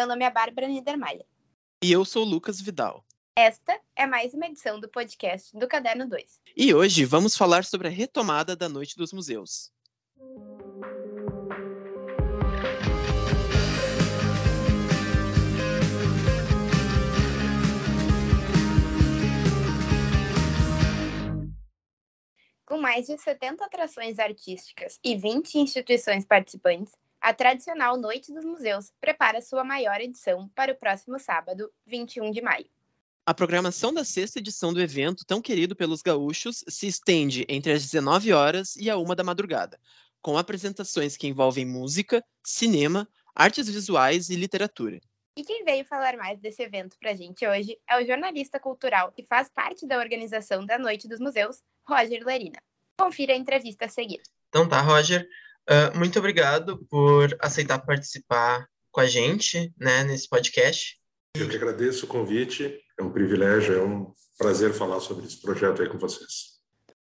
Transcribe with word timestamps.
Meu 0.00 0.06
nome 0.06 0.24
é 0.24 0.30
Bárbara 0.30 0.66
Niedermayer. 0.66 1.26
E 1.84 1.92
eu 1.92 2.06
sou 2.06 2.24
Lucas 2.24 2.58
Vidal. 2.58 3.04
Esta 3.36 3.78
é 3.94 4.06
mais 4.06 4.32
uma 4.32 4.46
edição 4.46 4.80
do 4.80 4.88
podcast 4.88 5.54
do 5.54 5.68
Caderno 5.68 6.08
2. 6.08 6.40
E 6.56 6.72
hoje 6.72 7.04
vamos 7.04 7.36
falar 7.36 7.66
sobre 7.66 7.88
a 7.88 7.90
retomada 7.90 8.56
da 8.56 8.66
Noite 8.66 8.96
dos 8.96 9.12
Museus. 9.12 9.70
Com 22.64 22.78
mais 22.78 23.04
de 23.04 23.18
70 23.18 23.66
atrações 23.66 24.18
artísticas 24.18 24.98
e 25.04 25.14
20 25.14 25.56
instituições 25.56 26.24
participantes, 26.24 26.90
a 27.20 27.34
tradicional 27.34 27.98
Noite 27.98 28.32
dos 28.32 28.44
Museus 28.44 28.92
prepara 29.00 29.42
sua 29.42 29.62
maior 29.62 30.00
edição 30.00 30.48
para 30.54 30.72
o 30.72 30.76
próximo 30.76 31.18
sábado, 31.18 31.70
21 31.86 32.30
de 32.30 32.40
maio. 32.40 32.66
A 33.26 33.34
programação 33.34 33.92
da 33.92 34.04
sexta 34.04 34.38
edição 34.38 34.72
do 34.72 34.80
evento, 34.80 35.24
tão 35.26 35.42
querido 35.42 35.76
pelos 35.76 36.00
gaúchos, 36.00 36.64
se 36.66 36.86
estende 36.86 37.44
entre 37.48 37.72
as 37.72 37.82
19 37.82 38.32
horas 38.32 38.74
e 38.76 38.88
a 38.88 38.96
1 38.96 39.14
da 39.14 39.22
madrugada, 39.22 39.78
com 40.22 40.38
apresentações 40.38 41.16
que 41.16 41.28
envolvem 41.28 41.66
música, 41.66 42.24
cinema, 42.42 43.06
artes 43.34 43.68
visuais 43.68 44.30
e 44.30 44.36
literatura. 44.36 44.98
E 45.36 45.44
quem 45.44 45.62
veio 45.62 45.84
falar 45.84 46.16
mais 46.16 46.40
desse 46.40 46.62
evento 46.62 46.96
para 46.98 47.10
a 47.10 47.14
gente 47.14 47.46
hoje 47.46 47.78
é 47.88 48.02
o 48.02 48.06
jornalista 48.06 48.58
cultural 48.58 49.12
que 49.12 49.24
faz 49.24 49.48
parte 49.48 49.86
da 49.86 49.98
organização 49.98 50.64
da 50.64 50.78
Noite 50.78 51.06
dos 51.06 51.20
Museus, 51.20 51.62
Roger 51.86 52.24
Lerina. 52.24 52.58
Confira 52.98 53.34
a 53.34 53.36
entrevista 53.36 53.84
a 53.84 53.88
seguir. 53.88 54.22
Então 54.48 54.68
tá, 54.68 54.80
Roger. 54.80 55.28
Uh, 55.68 55.96
muito 55.96 56.18
obrigado 56.18 56.78
por 56.88 57.36
aceitar 57.40 57.78
participar 57.78 58.66
com 58.90 59.00
a 59.00 59.06
gente 59.06 59.72
né, 59.78 60.04
nesse 60.04 60.28
podcast. 60.28 60.98
Eu 61.36 61.48
que 61.48 61.56
agradeço 61.56 62.06
o 62.06 62.08
convite. 62.08 62.78
É 62.98 63.02
um 63.02 63.12
privilégio, 63.12 63.74
é 63.74 63.82
um 63.82 64.12
prazer 64.36 64.72
falar 64.72 65.00
sobre 65.00 65.26
esse 65.26 65.40
projeto 65.40 65.82
aí 65.82 65.88
com 65.88 65.98
vocês. 65.98 66.60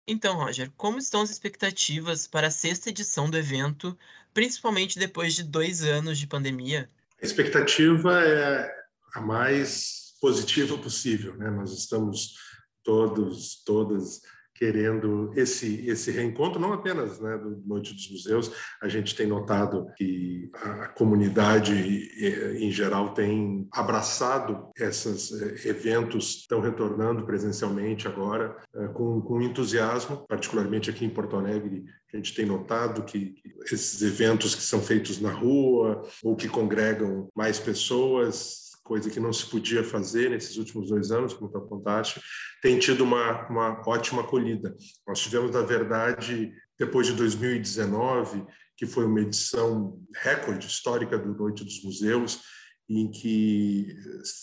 Então, 0.06 0.36
Roger, 0.36 0.70
como 0.76 0.98
estão 0.98 1.22
as 1.22 1.30
expectativas 1.30 2.26
para 2.26 2.48
a 2.48 2.50
sexta 2.50 2.90
edição 2.90 3.30
do 3.30 3.38
evento, 3.38 3.96
principalmente 4.34 4.98
depois 4.98 5.34
de 5.34 5.44
dois 5.44 5.82
anos 5.84 6.18
de 6.18 6.26
pandemia? 6.26 6.90
A 7.22 7.24
expectativa 7.24 8.20
é 8.22 8.70
a 9.14 9.20
mais 9.20 10.14
positiva 10.20 10.76
possível, 10.76 11.36
né? 11.36 11.50
Nós 11.50 11.72
estamos 11.72 12.34
todos, 12.82 13.62
todas 13.64 14.20
querendo 14.62 15.32
esse 15.34 15.84
esse 15.88 16.12
reencontro 16.12 16.60
não 16.60 16.72
apenas 16.72 17.18
né 17.18 17.36
do 17.36 17.60
Noite 17.66 17.92
dos 17.92 18.08
Museus 18.08 18.52
a 18.80 18.86
gente 18.86 19.16
tem 19.16 19.26
notado 19.26 19.88
que 19.96 20.48
a 20.54 20.86
comunidade 20.86 21.74
em 22.60 22.70
geral 22.70 23.12
tem 23.12 23.66
abraçado 23.72 24.70
esses 24.76 25.32
eh, 25.32 25.68
eventos 25.68 26.42
estão 26.42 26.60
retornando 26.60 27.26
presencialmente 27.26 28.06
agora 28.06 28.56
eh, 28.72 28.86
com, 28.94 29.20
com 29.20 29.42
entusiasmo 29.42 30.24
particularmente 30.28 30.88
aqui 30.88 31.04
em 31.04 31.10
Porto 31.10 31.34
Alegre 31.34 31.84
a 32.12 32.16
gente 32.16 32.32
tem 32.32 32.46
notado 32.46 33.02
que, 33.02 33.34
esses 33.64 34.00
eventos 34.02 34.54
que 34.54 34.62
são 34.62 34.80
feitos 34.80 35.18
na 35.20 35.32
rua 35.32 36.06
ou 36.22 36.36
que 36.36 36.46
congregam 36.46 37.28
mais 37.34 37.58
pessoas 37.58 38.71
coisa 38.82 39.10
que 39.10 39.20
não 39.20 39.32
se 39.32 39.46
podia 39.46 39.84
fazer 39.84 40.30
nesses 40.30 40.56
últimos 40.56 40.88
dois 40.88 41.10
anos, 41.10 41.32
como 41.32 41.46
está 41.46 41.60
fantástico, 41.68 42.20
tem 42.60 42.78
tido 42.78 43.04
uma, 43.04 43.48
uma 43.48 43.82
ótima 43.86 44.22
acolhida. 44.22 44.76
Nós 45.06 45.20
tivemos, 45.20 45.52
na 45.52 45.62
verdade, 45.62 46.52
depois 46.78 47.06
de 47.06 47.14
2019, 47.14 48.44
que 48.76 48.86
foi 48.86 49.04
uma 49.06 49.20
edição 49.20 50.00
recorde 50.16 50.66
histórica 50.66 51.18
do 51.18 51.34
Noite 51.34 51.64
dos 51.64 51.82
Museus, 51.84 52.42
em 52.88 53.10
que 53.10 53.96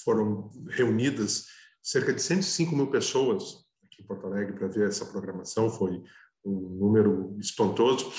foram 0.03 0.51
reunidas 0.69 1.45
cerca 1.83 2.13
de 2.13 2.21
105 2.21 2.75
mil 2.75 2.87
pessoas 2.87 3.65
aqui 3.83 4.01
em 4.01 4.05
Porto 4.05 4.27
Alegre 4.27 4.53
para 4.53 4.67
ver 4.67 4.87
essa 4.87 5.05
programação, 5.05 5.69
foi 5.69 6.01
um 6.45 6.77
número 6.79 7.35
espantoso. 7.39 8.11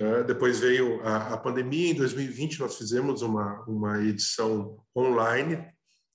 Uh, 0.00 0.24
depois 0.24 0.60
veio 0.60 1.00
a, 1.02 1.34
a, 1.34 1.36
pandemia, 1.36 1.90
em 1.90 1.94
2020 1.94 2.60
nós 2.60 2.76
fizemos 2.76 3.20
uma, 3.20 3.64
uma 3.66 4.02
edição 4.02 4.78
online, 4.96 5.56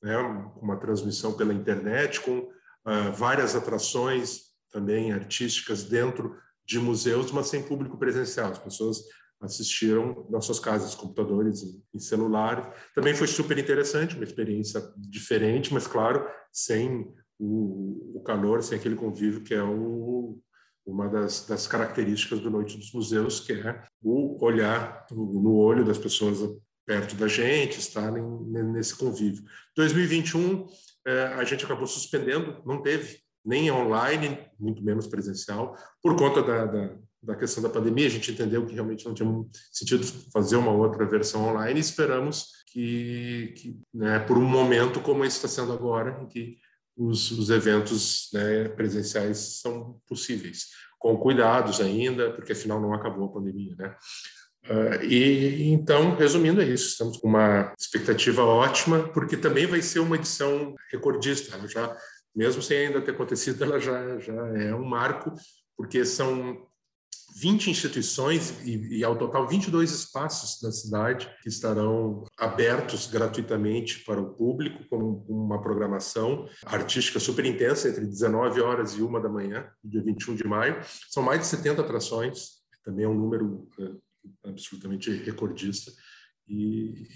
né, 0.02 0.18
uma 0.62 0.78
transmissão 0.78 1.34
pela 1.34 1.54
internet, 1.54 2.22
com 2.22 2.40
uh, 2.40 3.12
várias 3.14 3.56
atrações 3.56 4.54
também 4.72 5.12
artísticas 5.12 5.84
dentro 5.84 6.36
de 6.66 6.80
museus, 6.80 7.32
mas 7.32 7.48
sem 7.48 7.62
público 7.62 7.98
presencial. 7.98 8.52
As 8.52 8.58
pessoas 8.58 8.98
assistiram 9.42 10.26
nas 10.30 10.46
suas 10.46 10.60
casas, 10.60 10.96
computadores 10.96 11.62
e 11.94 12.00
celular. 12.00 12.74
Também 12.96 13.14
foi 13.14 13.28
super 13.28 13.58
interessante, 13.58 14.16
uma 14.16 14.24
experiência 14.24 14.82
diferente, 14.98 15.74
mas 15.74 15.86
claro, 15.86 16.26
sem 16.52 17.14
o, 17.38 18.18
o 18.18 18.24
calor, 18.24 18.64
sem 18.64 18.78
aquele 18.78 18.96
convívio 18.96 19.44
que 19.44 19.54
é 19.54 19.62
o, 19.62 20.40
uma 20.86 21.08
das, 21.08 21.46
das, 21.46 21.68
características 21.68 22.40
do 22.40 22.50
Noite 22.50 22.78
dos 22.78 22.92
Museus, 22.92 23.40
que 23.40 23.54
é 23.54 23.84
o 24.02 24.44
olhar 24.44 25.06
no 25.12 25.56
olho 25.56 25.86
das 25.86 25.98
pessoas 25.98 26.40
perto 26.86 27.16
da 27.16 27.28
gente, 27.28 27.80
estar 27.80 28.12
nesse 28.12 28.96
convívio. 28.96 29.44
2021, 29.76 30.68
é, 31.08 31.24
a 31.28 31.44
gente 31.44 31.64
acabou 31.64 31.88
suspendendo, 31.88 32.62
não 32.66 32.82
teve 32.82 33.20
nem 33.46 33.72
online, 33.72 34.38
muito 34.60 34.84
menos 34.84 35.08
presencial, 35.08 35.78
por 36.02 36.16
conta 36.16 36.42
da, 36.42 36.66
da, 36.66 36.96
da, 37.22 37.36
questão 37.36 37.62
da 37.62 37.70
pandemia. 37.70 38.08
A 38.08 38.10
gente 38.10 38.32
entendeu 38.32 38.66
que 38.66 38.74
realmente 38.74 39.06
não 39.06 39.14
tinha 39.14 39.46
sentido 39.72 40.06
fazer 40.32 40.56
uma 40.56 40.72
outra 40.72 41.06
versão 41.06 41.50
online 41.50 41.80
e 41.80 41.82
esperamos 41.82 42.48
que, 42.68 43.54
que 43.58 43.80
né, 43.94 44.20
por 44.20 44.38
um 44.38 44.46
momento 44.46 45.02
como 45.02 45.26
esse 45.26 45.36
está 45.36 45.48
sendo 45.48 45.74
agora, 45.74 46.22
em 46.22 46.28
que 46.28 46.58
os, 46.96 47.32
os 47.32 47.50
eventos 47.50 48.30
né, 48.34 48.70
presenciais 48.70 49.60
são 49.62 50.00
possíveis, 50.08 50.68
com 51.00 51.18
cuidados 51.18 51.82
ainda, 51.82 52.32
porque 52.32 52.54
afinal 52.54 52.80
não 52.80 52.94
acabou 52.94 53.26
a 53.26 53.34
pandemia, 53.34 53.76
né? 53.78 53.96
Uh, 54.66 55.04
e 55.04 55.72
então, 55.74 56.16
resumindo, 56.16 56.62
é 56.62 56.66
isso. 56.66 56.90
Estamos 56.90 57.18
com 57.18 57.28
uma 57.28 57.74
expectativa 57.78 58.44
ótima, 58.44 59.10
porque 59.10 59.36
também 59.36 59.66
vai 59.66 59.82
ser 59.82 60.00
uma 60.00 60.16
edição 60.16 60.74
recordista. 60.90 61.56
Ela 61.56 61.68
já, 61.68 61.98
mesmo 62.34 62.62
sem 62.62 62.88
ainda 62.88 63.02
ter 63.02 63.12
acontecido, 63.12 63.62
ela 63.64 63.78
já, 63.80 64.18
já 64.20 64.34
é 64.58 64.74
um 64.74 64.86
marco, 64.86 65.34
porque 65.76 66.06
são 66.06 66.66
20 67.36 67.70
instituições 67.70 68.66
e, 68.66 69.00
e, 69.00 69.04
ao 69.04 69.18
total 69.18 69.48
22 69.48 69.92
espaços 69.92 70.62
da 70.62 70.72
cidade 70.72 71.30
que 71.42 71.50
estarão 71.50 72.24
abertos 72.38 73.08
gratuitamente 73.08 74.04
para 74.04 74.22
o 74.22 74.34
público 74.34 74.88
com 74.90 75.26
uma 75.28 75.62
programação 75.62 76.48
artística 76.66 77.20
super 77.20 77.46
intensa 77.46 77.90
entre 77.90 78.06
19 78.06 78.62
horas 78.62 78.94
e 78.94 79.02
1 79.02 79.22
da 79.22 79.30
manhã, 79.30 79.68
dia 79.84 80.04
21 80.04 80.36
de 80.36 80.48
maio. 80.48 80.80
São 81.10 81.24
mais 81.24 81.42
de 81.42 81.48
70 81.48 81.82
atrações, 81.82 82.64
também 82.84 83.06
é 83.06 83.08
um 83.08 83.14
número 83.14 83.68
uh, 83.80 84.02
absolutamente 84.46 85.12
recordista 85.24 85.92
e 86.48 87.08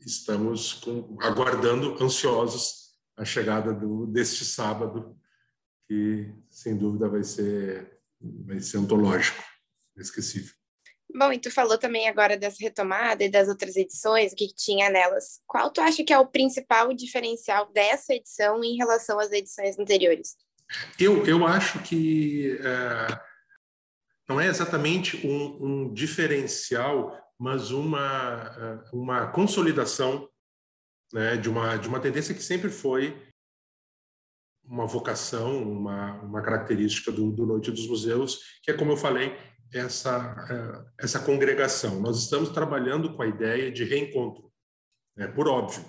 estamos 0.00 0.74
com, 0.74 1.16
aguardando 1.20 2.02
ansiosos 2.02 2.92
a 3.16 3.24
chegada 3.24 3.72
do, 3.72 4.06
deste 4.06 4.44
sábado 4.44 5.16
que 5.86 6.32
sem 6.50 6.76
dúvida 6.76 7.08
vai 7.08 7.22
ser 7.22 8.00
vai 8.20 8.60
ser 8.60 8.78
antológico 8.78 9.42
inesquecível. 9.96 10.54
Bom, 11.14 11.30
e 11.30 11.38
tu 11.38 11.50
falou 11.50 11.76
também 11.76 12.08
agora 12.08 12.38
dessa 12.38 12.56
retomada 12.60 13.22
e 13.22 13.30
das 13.30 13.48
outras 13.48 13.76
edições, 13.76 14.32
o 14.32 14.36
que, 14.36 14.48
que 14.48 14.54
tinha 14.54 14.88
nelas. 14.88 15.40
Qual 15.46 15.70
tu 15.70 15.80
acha 15.80 16.02
que 16.02 16.12
é 16.12 16.18
o 16.18 16.26
principal 16.26 16.92
diferencial 16.94 17.70
dessa 17.70 18.14
edição 18.14 18.64
em 18.64 18.76
relação 18.76 19.18
às 19.18 19.30
edições 19.30 19.78
anteriores? 19.78 20.36
Eu, 20.98 21.26
eu 21.26 21.46
acho 21.46 21.82
que 21.82 22.58
é, 22.60 23.20
não 24.26 24.40
é 24.40 24.46
exatamente 24.46 25.26
um, 25.26 25.58
um, 25.60 25.92
diferencial, 25.92 27.14
mas 27.38 27.70
uma, 27.70 28.54
é, 28.56 28.96
uma 28.96 29.26
consolidação 29.30 30.28
né, 31.12 31.36
de, 31.36 31.50
uma, 31.50 31.76
de 31.76 31.88
uma 31.88 32.00
tendência 32.00 32.34
que 32.34 32.42
sempre 32.42 32.70
foi 32.70 33.14
uma 34.64 34.86
vocação, 34.86 35.62
uma, 35.62 36.14
uma 36.22 36.40
característica 36.40 37.12
do, 37.12 37.30
do 37.30 37.44
Noite 37.44 37.70
dos 37.70 37.86
Museus, 37.86 38.40
que 38.62 38.70
é, 38.70 38.74
como 38.74 38.92
eu 38.92 38.96
falei, 38.96 39.36
essa, 39.72 40.86
é, 40.98 41.04
essa 41.04 41.20
congregação. 41.20 42.00
Nós 42.00 42.18
estamos 42.18 42.50
trabalhando 42.50 43.14
com 43.14 43.22
a 43.22 43.26
ideia 43.26 43.70
de 43.70 43.84
reencontro, 43.84 44.52
né, 45.16 45.26
por 45.26 45.48
óbvio. 45.48 45.84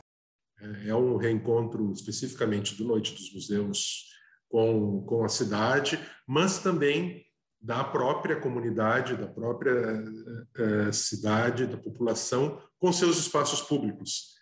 É, 0.59 0.89
é 0.89 0.95
um 0.95 1.17
reencontro 1.17 1.91
especificamente 1.91 2.75
do 2.75 2.85
Noite 2.85 3.13
dos 3.13 3.33
Museus 3.33 4.11
com, 4.49 5.03
com 5.05 5.23
a 5.23 5.29
cidade, 5.29 5.99
mas 6.27 6.59
também 6.59 7.25
da 7.59 7.83
própria 7.83 8.35
comunidade, 8.35 9.15
da 9.15 9.25
própria 9.25 10.03
uh, 10.03 10.91
cidade, 10.91 11.65
da 11.65 11.77
população, 11.77 12.61
com 12.77 12.91
seus 12.91 13.17
espaços 13.17 13.61
públicos. 13.61 14.33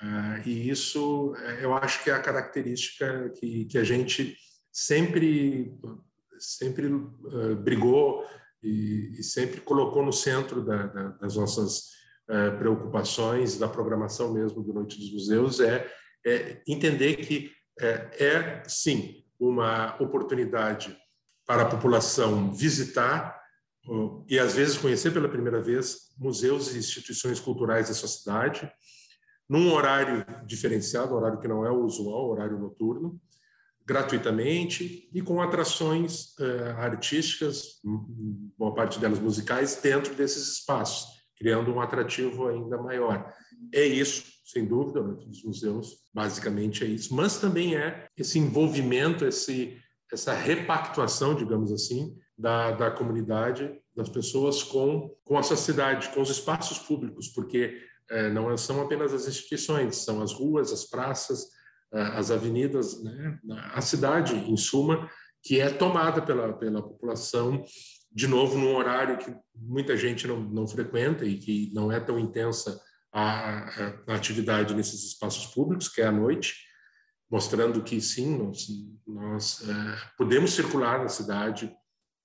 Uh, 0.00 0.48
e 0.48 0.70
isso, 0.70 1.34
eu 1.60 1.74
acho 1.74 2.04
que 2.04 2.10
é 2.10 2.14
a 2.14 2.22
característica 2.22 3.30
que, 3.30 3.64
que 3.64 3.76
a 3.76 3.82
gente 3.82 4.36
sempre, 4.70 5.76
sempre 6.38 6.86
uh, 6.86 7.56
brigou 7.56 8.24
e, 8.62 9.12
e 9.18 9.22
sempre 9.22 9.60
colocou 9.60 10.04
no 10.04 10.12
centro 10.12 10.64
da, 10.64 10.86
da, 10.86 11.08
das 11.10 11.36
nossas 11.36 11.98
é, 12.28 12.50
preocupações 12.50 13.56
da 13.56 13.68
programação 13.68 14.32
mesmo 14.32 14.62
do 14.62 14.72
Noite 14.72 14.98
dos 14.98 15.12
Museus 15.12 15.60
é, 15.60 15.90
é 16.26 16.62
entender 16.66 17.16
que 17.16 17.50
é, 17.80 18.24
é, 18.24 18.62
sim, 18.66 19.24
uma 19.38 19.96
oportunidade 20.02 20.96
para 21.46 21.62
a 21.62 21.68
população 21.68 22.52
visitar 22.52 23.38
e, 24.28 24.38
às 24.38 24.54
vezes, 24.54 24.76
conhecer 24.76 25.12
pela 25.12 25.28
primeira 25.28 25.62
vez 25.62 26.12
museus 26.18 26.74
e 26.74 26.78
instituições 26.78 27.40
culturais 27.40 27.88
da 27.88 27.94
sua 27.94 28.08
cidade, 28.08 28.70
num 29.48 29.72
horário 29.72 30.26
diferenciado, 30.44 31.14
horário 31.14 31.40
que 31.40 31.48
não 31.48 31.64
é 31.64 31.70
o 31.70 31.84
usual, 31.84 32.28
horário 32.28 32.58
noturno, 32.58 33.18
gratuitamente 33.88 35.08
e 35.14 35.22
com 35.22 35.40
atrações 35.40 36.34
uh, 36.38 36.76
artísticas, 36.76 37.80
boa 38.58 38.74
parte 38.74 39.00
delas 39.00 39.18
musicais, 39.18 39.80
dentro 39.82 40.14
desses 40.14 40.58
espaços, 40.58 41.08
criando 41.38 41.72
um 41.72 41.80
atrativo 41.80 42.48
ainda 42.48 42.76
maior. 42.76 43.32
É 43.72 43.86
isso, 43.86 44.24
sem 44.44 44.66
dúvida, 44.66 45.02
dos 45.02 45.42
museus, 45.42 45.96
basicamente 46.12 46.84
é 46.84 46.86
isso, 46.86 47.14
mas 47.14 47.38
também 47.38 47.76
é 47.76 48.06
esse 48.14 48.38
envolvimento, 48.38 49.24
esse, 49.24 49.78
essa 50.12 50.34
repactuação, 50.34 51.34
digamos 51.34 51.72
assim, 51.72 52.14
da, 52.36 52.72
da 52.72 52.90
comunidade, 52.90 53.72
das 53.96 54.10
pessoas 54.10 54.62
com, 54.62 55.16
com 55.24 55.38
a 55.38 55.42
sociedade, 55.42 56.10
com 56.10 56.20
os 56.20 56.28
espaços 56.28 56.78
públicos, 56.78 57.28
porque 57.28 57.80
é, 58.10 58.28
não 58.28 58.54
são 58.58 58.82
apenas 58.82 59.14
as 59.14 59.26
instituições, 59.26 59.96
são 59.96 60.20
as 60.20 60.34
ruas, 60.34 60.72
as 60.74 60.84
praças, 60.84 61.56
as 61.92 62.30
avenidas, 62.30 63.02
né? 63.02 63.38
a 63.72 63.80
cidade, 63.80 64.34
em 64.34 64.56
suma, 64.56 65.08
que 65.42 65.60
é 65.60 65.70
tomada 65.70 66.20
pela, 66.20 66.52
pela 66.52 66.82
população, 66.82 67.64
de 68.12 68.26
novo, 68.26 68.58
num 68.58 68.74
horário 68.74 69.18
que 69.18 69.34
muita 69.54 69.96
gente 69.96 70.26
não, 70.26 70.40
não 70.40 70.66
frequenta 70.66 71.24
e 71.24 71.38
que 71.38 71.70
não 71.74 71.92
é 71.92 72.00
tão 72.00 72.18
intensa 72.18 72.80
a, 73.12 73.64
a, 74.06 74.14
atividade 74.14 74.74
nesses 74.74 75.04
espaços 75.04 75.46
públicos, 75.46 75.88
que 75.88 76.00
é 76.00 76.06
à 76.06 76.12
noite, 76.12 76.54
mostrando 77.30 77.82
que 77.82 78.00
sim, 78.00 78.38
nós, 78.38 78.66
nós 79.06 79.68
é, 79.68 79.98
podemos 80.16 80.52
circular 80.52 81.00
na 81.00 81.08
cidade 81.08 81.72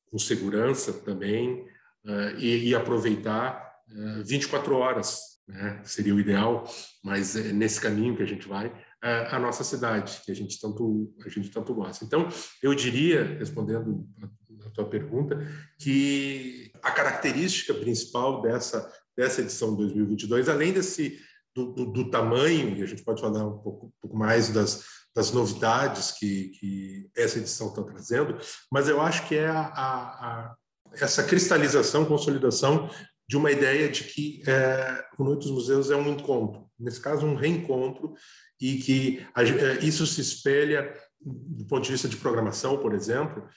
com 0.10 0.18
segurança 0.18 0.94
também 0.94 1.66
é, 2.06 2.36
e, 2.38 2.70
e, 2.70 2.76
aproveitar 2.76 3.74
é, 3.90 4.24
24 4.24 4.76
horas, 4.76 5.20
né? 5.48 5.82
seria 5.84 6.16
o 6.16 6.20
ideal, 6.20 6.64
mas 7.04 7.36
é 7.36 7.52
nesse 7.52 7.80
caminho 7.80 8.16
que 8.16 8.24
a 8.24 8.28
gente 8.28 8.48
vai, 8.48 8.74
a, 9.04 9.40
nossa 9.40 9.64
cidade, 9.64 10.22
que 10.26 10.32
a 10.32 10.36
gente 10.36 10.60
tanto 10.60 11.14
a 11.26 11.30
gente 11.30 11.50
tanto 11.50 11.74
gosta. 11.74 12.06
Então, 12.06 12.28
eu 12.62 12.74
diria, 12.74 13.24
respondendo 13.38 14.08
a, 14.22 14.68
a 14.68 14.70
tua 14.70 14.86
pergunta, 14.86 15.38
que 15.78 16.72
a 16.82 16.92
característica 16.92 17.74
principal 17.74 18.42
dessa 18.42 18.92
dessa 19.16 19.42
edição 19.42 19.76
2022, 19.76 20.50
além 20.50 20.74
desse 20.74 21.20
do, 21.56 21.72
do, 21.72 21.86
do, 21.86 22.10
tamanho, 22.10 22.76
e 22.76 22.82
a 22.82 22.86
gente 22.86 23.04
pode 23.04 23.22
falar 23.22 23.46
um 23.46 23.60
pouco, 23.60 23.86
um 23.88 23.92
pouco 24.02 24.18
mais 24.18 24.50
das, 24.50 24.84
das 25.16 25.32
novidades 25.32 26.12
que, 26.12 26.50
que 26.60 27.10
essa 27.16 27.38
edição 27.38 27.68
está 27.68 27.84
trazendo, 27.84 28.38
mas 28.72 28.90
eu 28.90 29.00
acho 29.00 29.28
que 29.28 29.36
é 29.36 29.48
a, 29.48 29.62
a, 29.62 30.56
essa 30.94 31.24
cristalização, 31.24 32.06
consolidação 32.06 32.90
de 33.28 33.38
uma 33.38 33.52
ideia 33.52 33.90
de 33.90 34.04
que 34.04 34.44
é, 34.48 35.06
o 35.18 35.24
Noite 35.24 35.44
dos 35.44 35.52
Museus 35.52 35.90
é 35.90 35.96
um 35.96 36.10
encontro, 36.10 36.70
nesse 36.80 37.00
caso 37.00 37.26
um 37.26 37.36
reencontro 37.36 38.14
e 38.60 38.78
que 38.78 39.26
é, 39.36 39.84
isso 39.86 40.06
se 40.06 40.22
espelha, 40.22 40.94
do 41.22 41.66
ponto 41.66 41.84
de 41.84 41.92
vista 41.92 42.08
de 42.08 42.18
programação, 42.18 42.78
por 42.78 42.94
exemplo, 42.94 43.48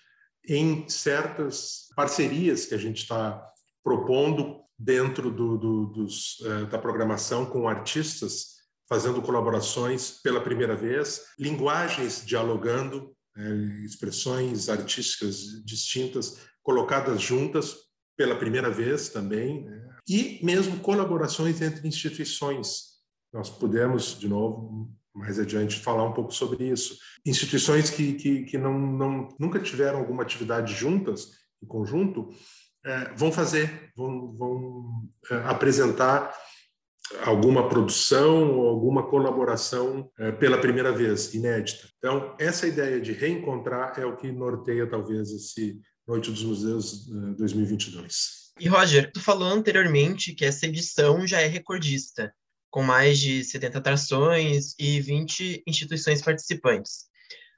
em 0.49 0.89
certas 0.89 1.87
parcerias 1.97 2.67
que 2.67 2.75
a 2.75 2.79
gente 2.79 3.03
está 3.03 3.43
propondo 3.83 4.61
dentro 4.79 5.31
do, 5.31 5.57
do, 5.57 5.87
dos, 5.87 6.37
é, 6.45 6.65
da 6.67 6.79
programação 6.79 7.47
com 7.47 7.69
artistas, 7.69 8.57
fazendo 8.89 9.23
colaborações 9.23 10.11
pela 10.23 10.41
primeira 10.41 10.77
vez, 10.77 11.23
linguagens 11.39 12.25
dialogando, 12.25 13.13
é, 13.37 13.49
expressões 13.85 14.69
artísticas 14.69 15.65
distintas 15.65 16.39
colocadas 16.63 17.21
juntas 17.21 17.86
pela 18.17 18.37
primeira 18.37 18.71
vez 18.71 19.09
também, 19.09 19.65
né? 19.65 19.89
e 20.09 20.39
mesmo 20.43 20.79
colaborações 20.81 21.61
entre 21.61 21.87
instituições 21.87 22.97
nós 23.33 23.51
podemos, 23.51 24.19
de 24.19 24.29
novo, 24.29 24.91
mais 25.15 25.39
adiante, 25.39 25.81
falar 25.81 26.05
um 26.05 26.13
pouco 26.13 26.33
sobre 26.33 26.65
isso. 26.65 26.99
Instituições 27.25 27.91
que, 27.91 28.15
que, 28.15 28.45
que 28.45 28.59
não, 28.59 28.79
não, 28.79 29.29
nunca 29.39 29.61
tiveram 29.61 29.99
alguma 29.99 30.23
atividade 30.23 30.73
juntas, 30.75 31.33
em 31.63 31.67
conjunto, 31.67 32.31
é, 32.85 33.13
vão 33.15 33.33
fazer, 33.33 33.93
vão, 33.97 34.33
vão 34.37 35.11
é, 35.31 35.35
apresentar 35.49 36.35
alguma 37.25 37.69
produção 37.69 38.59
ou 38.59 38.69
alguma 38.69 39.09
colaboração 39.09 40.11
é, 40.19 40.33
pela 40.33 40.59
primeira 40.59 40.93
vez, 40.93 41.35
inédita. 41.35 41.89
Então, 41.99 42.35
essa 42.39 42.67
ideia 42.67 43.01
de 43.01 43.13
reencontrar 43.13 43.99
é 43.99 44.05
o 44.05 44.17
que 44.17 44.31
norteia, 44.33 44.89
talvez, 44.89 45.31
esse 45.31 45.81
Noite 46.07 46.31
dos 46.31 46.43
Museus 46.45 47.07
2022. 47.37 48.53
E, 48.61 48.69
Roger, 48.69 49.11
tu 49.13 49.21
falou 49.21 49.49
anteriormente 49.49 50.33
que 50.35 50.45
essa 50.45 50.67
edição 50.67 51.27
já 51.27 51.41
é 51.41 51.47
recordista 51.47 52.33
com 52.71 52.83
mais 52.83 53.19
de 53.19 53.43
70 53.43 53.79
atrações 53.79 54.75
e 54.79 55.01
20 55.01 55.65
instituições 55.67 56.23
participantes. 56.23 57.07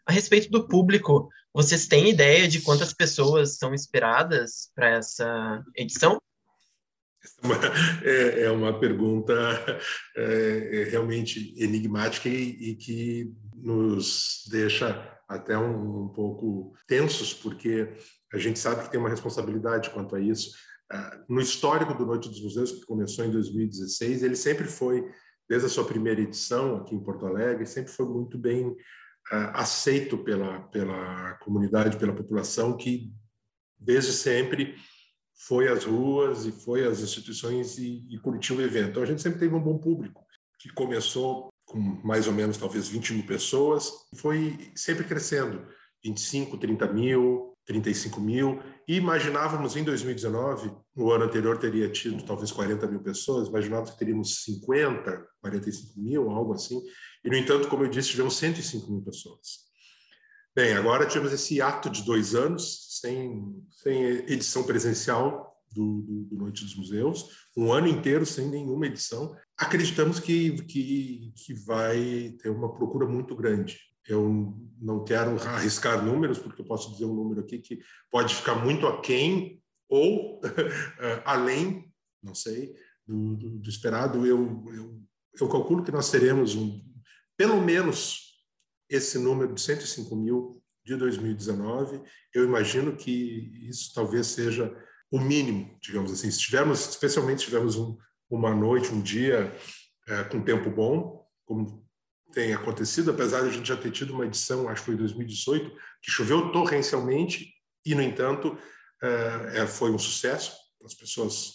A 0.06 0.12
respeito 0.12 0.50
do 0.50 0.66
público, 0.66 1.28
vocês 1.52 1.86
têm 1.86 2.08
ideia 2.08 2.48
de 2.48 2.60
quantas 2.60 2.92
pessoas 2.92 3.56
são 3.56 3.74
esperadas 3.74 4.70
para 4.74 4.90
essa 4.90 5.62
edição? 5.76 6.20
É, 8.02 8.44
é 8.44 8.50
uma 8.50 8.78
pergunta 8.78 9.34
é, 10.16 10.82
é 10.82 10.84
realmente 10.84 11.52
enigmática 11.56 12.28
e, 12.28 12.70
e, 12.70 12.76
que 12.76 13.32
nos 13.54 14.44
deixa 14.48 15.18
até 15.28 15.58
um, 15.58 16.04
um 16.04 16.08
pouco 16.08 16.72
tensos, 16.86 17.34
porque 17.34 17.92
a 18.32 18.38
gente 18.38 18.58
sabe 18.58 18.82
que 18.82 18.90
tem 18.90 19.00
uma 19.00 19.08
responsabilidade 19.08 19.90
quanto 19.90 20.14
a 20.14 20.20
isso. 20.20 20.52
Ah, 20.90 21.20
no 21.28 21.40
histórico 21.40 21.94
do 21.94 22.06
Noite 22.06 22.28
dos 22.28 22.42
Museus, 22.42 22.72
que 22.72 22.86
começou 22.86 23.24
em 23.24 23.30
2016, 23.30 24.22
ele 24.22 24.36
sempre 24.36 24.66
foi, 24.66 25.06
desde 25.48 25.66
a 25.66 25.70
sua 25.70 25.84
primeira 25.84 26.20
edição 26.20 26.76
aqui 26.76 26.94
em 26.94 27.02
Porto 27.02 27.26
Alegre, 27.26 27.66
sempre 27.66 27.92
foi 27.92 28.06
muito 28.06 28.38
bem 28.38 28.68
uh, 28.68 28.76
aceito 29.54 30.18
pela, 30.18 30.60
pela 30.68 31.34
comunidade, 31.42 31.98
pela 31.98 32.14
população, 32.14 32.76
que 32.76 33.12
desde 33.78 34.12
sempre 34.12 34.76
foi 35.46 35.68
às 35.68 35.84
ruas 35.84 36.46
e 36.46 36.52
foi 36.52 36.86
às 36.86 37.00
instituições 37.00 37.78
e, 37.78 38.06
e 38.10 38.18
curtiu 38.18 38.56
o 38.56 38.62
evento. 38.62 38.90
Então, 38.90 39.02
a 39.02 39.06
gente 39.06 39.22
sempre 39.22 39.38
teve 39.38 39.54
um 39.54 39.62
bom 39.62 39.78
público, 39.78 40.24
que 40.58 40.70
começou 40.70 41.50
com 41.66 41.78
mais 41.78 42.26
ou 42.26 42.32
menos, 42.32 42.56
talvez, 42.56 42.88
20 42.88 43.12
mil 43.12 43.26
pessoas, 43.26 43.92
foi 44.16 44.72
sempre 44.74 45.04
crescendo, 45.04 45.66
25, 46.02 46.56
30 46.56 46.92
mil, 46.92 47.57
35 47.68 48.18
mil, 48.18 48.62
e 48.88 48.96
imaginávamos 48.96 49.76
em 49.76 49.84
2019, 49.84 50.72
no 50.96 51.12
ano 51.12 51.24
anterior 51.24 51.58
teria 51.58 51.88
tido 51.90 52.24
talvez 52.24 52.50
40 52.50 52.86
mil 52.86 53.00
pessoas, 53.00 53.48
imaginávamos 53.48 53.90
que 53.90 53.98
teríamos 53.98 54.42
50, 54.42 55.26
45 55.42 56.00
mil, 56.00 56.30
algo 56.30 56.54
assim, 56.54 56.80
e 57.22 57.28
no 57.28 57.36
entanto, 57.36 57.68
como 57.68 57.84
eu 57.84 57.90
disse, 57.90 58.08
tivemos 58.08 58.38
105 58.38 58.90
mil 58.90 59.02
pessoas. 59.02 59.68
Bem, 60.56 60.72
agora 60.72 61.06
tivemos 61.06 61.30
esse 61.30 61.60
ato 61.60 61.90
de 61.90 62.02
dois 62.04 62.34
anos, 62.34 62.98
sem, 63.00 63.62
sem 63.70 64.02
edição 64.02 64.64
presencial 64.64 65.54
do, 65.70 66.00
do, 66.00 66.24
do 66.24 66.36
Noite 66.38 66.64
dos 66.64 66.74
Museus, 66.74 67.28
um 67.54 67.70
ano 67.70 67.86
inteiro 67.86 68.24
sem 68.24 68.48
nenhuma 68.48 68.86
edição. 68.86 69.36
Acreditamos 69.58 70.18
que, 70.18 70.62
que, 70.62 71.32
que 71.36 71.54
vai 71.66 72.34
ter 72.42 72.48
uma 72.48 72.74
procura 72.74 73.06
muito 73.06 73.36
grande 73.36 73.78
eu 74.08 74.56
não 74.80 75.04
quero 75.04 75.40
arriscar 75.42 76.04
números, 76.04 76.38
porque 76.38 76.62
eu 76.62 76.66
posso 76.66 76.90
dizer 76.92 77.04
um 77.04 77.14
número 77.14 77.40
aqui 77.40 77.58
que 77.58 77.78
pode 78.10 78.34
ficar 78.34 78.54
muito 78.54 78.86
aquém 78.86 79.62
ou 79.88 80.40
além, 81.24 81.92
não 82.22 82.34
sei, 82.34 82.74
do, 83.06 83.36
do, 83.36 83.50
do 83.58 83.68
esperado. 83.68 84.26
Eu, 84.26 84.64
eu, 84.72 85.02
eu, 85.40 85.48
calculo 85.48 85.82
que 85.82 85.92
nós 85.92 86.10
teremos 86.10 86.54
um, 86.54 86.82
pelo 87.36 87.60
menos 87.60 88.44
esse 88.88 89.18
número 89.18 89.54
de 89.54 89.60
105 89.60 90.16
mil 90.16 90.62
de 90.84 90.96
2019. 90.96 92.00
Eu 92.34 92.44
imagino 92.44 92.96
que 92.96 93.68
isso 93.68 93.92
talvez 93.94 94.28
seja 94.28 94.74
o 95.10 95.18
mínimo, 95.18 95.76
digamos 95.82 96.12
assim. 96.12 96.30
Se 96.30 96.38
tivermos, 96.38 96.88
especialmente 96.88 97.40
se 97.40 97.46
tivermos 97.46 97.76
um, 97.76 97.96
uma 98.30 98.54
noite, 98.54 98.92
um 98.92 99.02
dia 99.02 99.54
é, 100.06 100.24
com 100.24 100.42
tempo 100.42 100.70
bom, 100.70 101.26
como 101.44 101.87
tem 102.38 102.54
acontecido, 102.54 103.10
apesar 103.10 103.40
de 103.40 103.48
a 103.48 103.50
gente 103.50 103.66
já 103.66 103.76
ter 103.76 103.90
tido 103.90 104.14
uma 104.14 104.24
edição, 104.24 104.68
acho 104.68 104.82
que 104.82 104.86
foi 104.86 104.94
em 104.94 104.98
2018, 104.98 105.72
que 106.00 106.08
choveu 106.08 106.52
torrencialmente 106.52 107.52
e, 107.84 107.96
no 107.96 108.00
entanto, 108.00 108.56
é, 109.02 109.66
foi 109.66 109.90
um 109.90 109.98
sucesso. 109.98 110.56
As 110.84 110.94
pessoas 110.94 111.54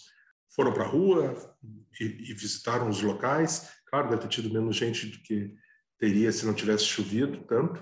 foram 0.53 0.73
para 0.73 0.83
a 0.83 0.87
rua 0.87 1.55
e, 1.97 2.03
e, 2.03 2.33
visitaram 2.33 2.89
os 2.89 3.01
locais. 3.01 3.69
Claro, 3.85 4.09
deve 4.09 4.23
ter 4.23 4.27
tido 4.27 4.53
menos 4.53 4.75
gente 4.75 5.07
do 5.07 5.19
que 5.19 5.55
teria 5.97 6.29
se 6.33 6.45
não 6.45 6.53
tivesse 6.53 6.83
chovido 6.83 7.45
tanto, 7.47 7.81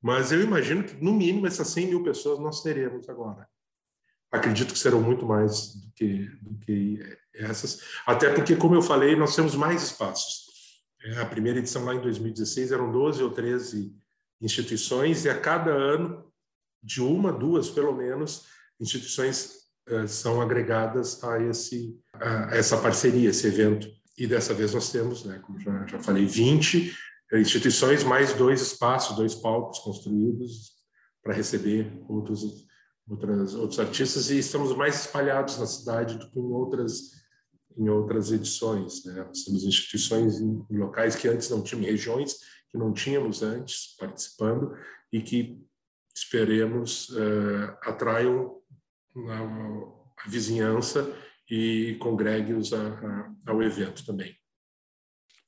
mas 0.00 0.30
eu 0.30 0.40
imagino 0.40 0.84
que, 0.84 0.94
no 0.94 1.12
mínimo, 1.12 1.44
essas 1.44 1.66
100 1.66 1.88
mil 1.88 2.04
pessoas 2.04 2.38
nós 2.38 2.62
teremos 2.62 3.08
agora. 3.08 3.48
acredito 4.30 4.72
que 4.72 4.78
serão 4.78 5.02
muito 5.02 5.26
mais 5.26 5.74
do 5.74 5.90
que, 5.90 6.28
do 6.40 6.56
que 6.60 7.00
essas, 7.34 7.82
até 8.06 8.32
porque, 8.32 8.54
como 8.54 8.76
eu 8.76 8.82
falei, 8.82 9.16
nós 9.16 9.34
temos 9.34 9.56
mais 9.56 9.82
espaços. 9.82 10.46
A 11.20 11.24
primeira 11.24 11.58
edição 11.58 11.84
lá 11.84 11.94
em 11.94 12.00
2016 12.00 12.72
eram 12.72 12.90
12 12.90 13.22
ou 13.22 13.30
13 13.30 13.94
instituições, 14.40 15.24
e 15.24 15.30
a 15.30 15.38
cada 15.38 15.70
ano, 15.70 16.24
de 16.82 17.00
uma, 17.00 17.32
duas 17.32 17.70
pelo 17.70 17.94
menos, 17.94 18.46
instituições 18.80 19.58
eh, 19.88 20.06
são 20.06 20.40
agregadas 20.40 21.22
a, 21.24 21.40
esse, 21.42 21.98
a 22.14 22.56
essa 22.56 22.76
parceria, 22.76 23.30
esse 23.30 23.46
evento. 23.46 23.88
E 24.16 24.26
dessa 24.26 24.52
vez 24.52 24.74
nós 24.74 24.90
temos, 24.90 25.24
né, 25.24 25.38
como 25.40 25.58
já, 25.58 25.86
já 25.86 25.98
falei, 26.00 26.26
20 26.26 26.92
instituições, 27.34 28.02
mais 28.04 28.32
dois 28.32 28.60
espaços, 28.60 29.16
dois 29.16 29.34
palcos 29.34 29.78
construídos 29.80 30.72
para 31.22 31.34
receber 31.34 31.92
outros, 32.08 32.66
outras, 33.08 33.54
outros 33.54 33.78
artistas, 33.78 34.30
e 34.30 34.38
estamos 34.38 34.74
mais 34.76 35.00
espalhados 35.00 35.58
na 35.58 35.66
cidade 35.66 36.18
do 36.18 36.30
que 36.30 36.38
em 36.38 36.52
outras 36.52 37.12
em 37.76 37.88
outras 37.88 38.32
edições. 38.32 39.04
Né? 39.04 39.24
Nós 39.24 39.44
temos 39.44 39.64
instituições 39.64 40.40
em, 40.40 40.64
locais 40.70 41.14
que 41.14 41.28
antes 41.28 41.48
não 41.50 41.62
tinham, 41.62 41.84
regiões 41.84 42.38
que 42.70 42.76
não 42.76 42.92
tínhamos 42.92 43.42
antes 43.42 43.96
participando 43.98 44.76
e 45.12 45.20
que 45.20 45.58
esperemos 46.14 47.08
uh, 47.10 47.76
atraiam 47.82 48.60
a, 49.28 50.24
a, 50.24 50.28
vizinhança 50.28 51.14
e 51.50 51.96
congregue-os 52.00 52.72
ao 53.46 53.62
evento 53.62 54.04
também. 54.04 54.36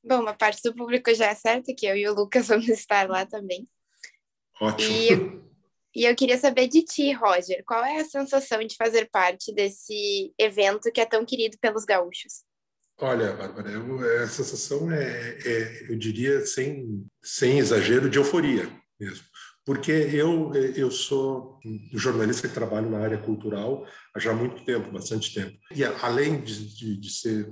Bom, 0.02 0.20
uma 0.20 0.32
parte 0.32 0.62
do 0.62 0.74
público 0.74 1.12
já 1.14 1.26
é 1.26 1.34
certa 1.34 1.74
que 1.76 1.84
eu 1.84 1.94
e 1.94 2.08
o 2.08 2.14
Lucas 2.14 2.48
vamos 2.48 2.68
estar 2.68 3.08
lá 3.08 3.26
também. 3.26 3.68
Ótimo. 4.60 4.90
E 4.90 5.40
e 5.94 6.04
eu 6.04 6.14
queria 6.14 6.38
saber 6.38 6.68
de 6.68 6.82
ti, 6.82 7.12
Roger, 7.12 7.62
qual 7.66 7.84
é 7.84 8.00
a 8.00 8.04
sensação 8.04 8.60
de 8.60 8.76
fazer 8.76 9.08
parte 9.10 9.52
desse 9.52 10.32
evento 10.38 10.90
que 10.92 11.00
é 11.00 11.06
tão 11.06 11.24
querido 11.24 11.58
pelos 11.60 11.84
gaúchos? 11.84 12.44
Olha, 13.00 13.32
Bárbara, 13.32 13.70
eu, 13.70 14.22
a 14.22 14.28
sensação 14.28 14.92
é, 14.92 15.38
é, 15.44 15.90
eu 15.90 15.98
diria, 15.98 16.44
sem, 16.44 17.04
sem 17.22 17.58
exagero, 17.58 18.10
de 18.10 18.18
euforia 18.18 18.70
mesmo. 19.00 19.24
Porque 19.64 19.90
eu, 19.90 20.54
eu 20.54 20.90
sou 20.90 21.58
um 21.64 21.98
jornalista 21.98 22.46
que 22.46 22.54
trabalho 22.54 22.90
na 22.90 22.98
área 22.98 23.18
cultural 23.18 23.86
há 24.14 24.18
já 24.18 24.34
muito 24.34 24.64
tempo, 24.64 24.92
bastante 24.92 25.32
tempo. 25.32 25.56
E 25.74 25.84
além 25.84 26.40
de, 26.42 26.76
de, 26.76 26.96
de 26.96 27.10
ser 27.10 27.50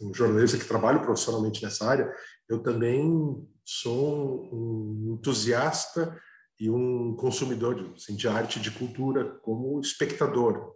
um 0.00 0.12
jornalista 0.14 0.58
que 0.58 0.64
trabalha 0.64 1.00
profissionalmente 1.00 1.62
nessa 1.62 1.88
área, 1.88 2.10
eu 2.48 2.62
também 2.62 3.36
sou 3.64 4.48
um 4.52 5.14
entusiasta 5.14 6.18
e 6.60 6.68
um 6.68 7.16
consumidor 7.16 7.94
assim, 7.96 8.14
de 8.14 8.28
arte, 8.28 8.60
de 8.60 8.70
cultura, 8.70 9.24
como 9.42 9.80
espectador. 9.80 10.74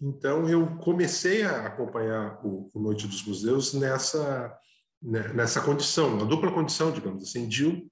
Então, 0.00 0.48
eu 0.48 0.76
comecei 0.76 1.42
a 1.42 1.66
acompanhar 1.66 2.40
o, 2.46 2.70
o 2.72 2.80
Noite 2.80 3.08
dos 3.08 3.24
Museus 3.24 3.74
nessa, 3.74 4.56
né, 5.02 5.32
nessa 5.34 5.60
condição, 5.60 6.14
uma 6.14 6.24
dupla 6.24 6.52
condição, 6.52 6.92
digamos 6.92 7.24
assim, 7.24 7.48
de 7.48 7.66
um, 7.66 7.90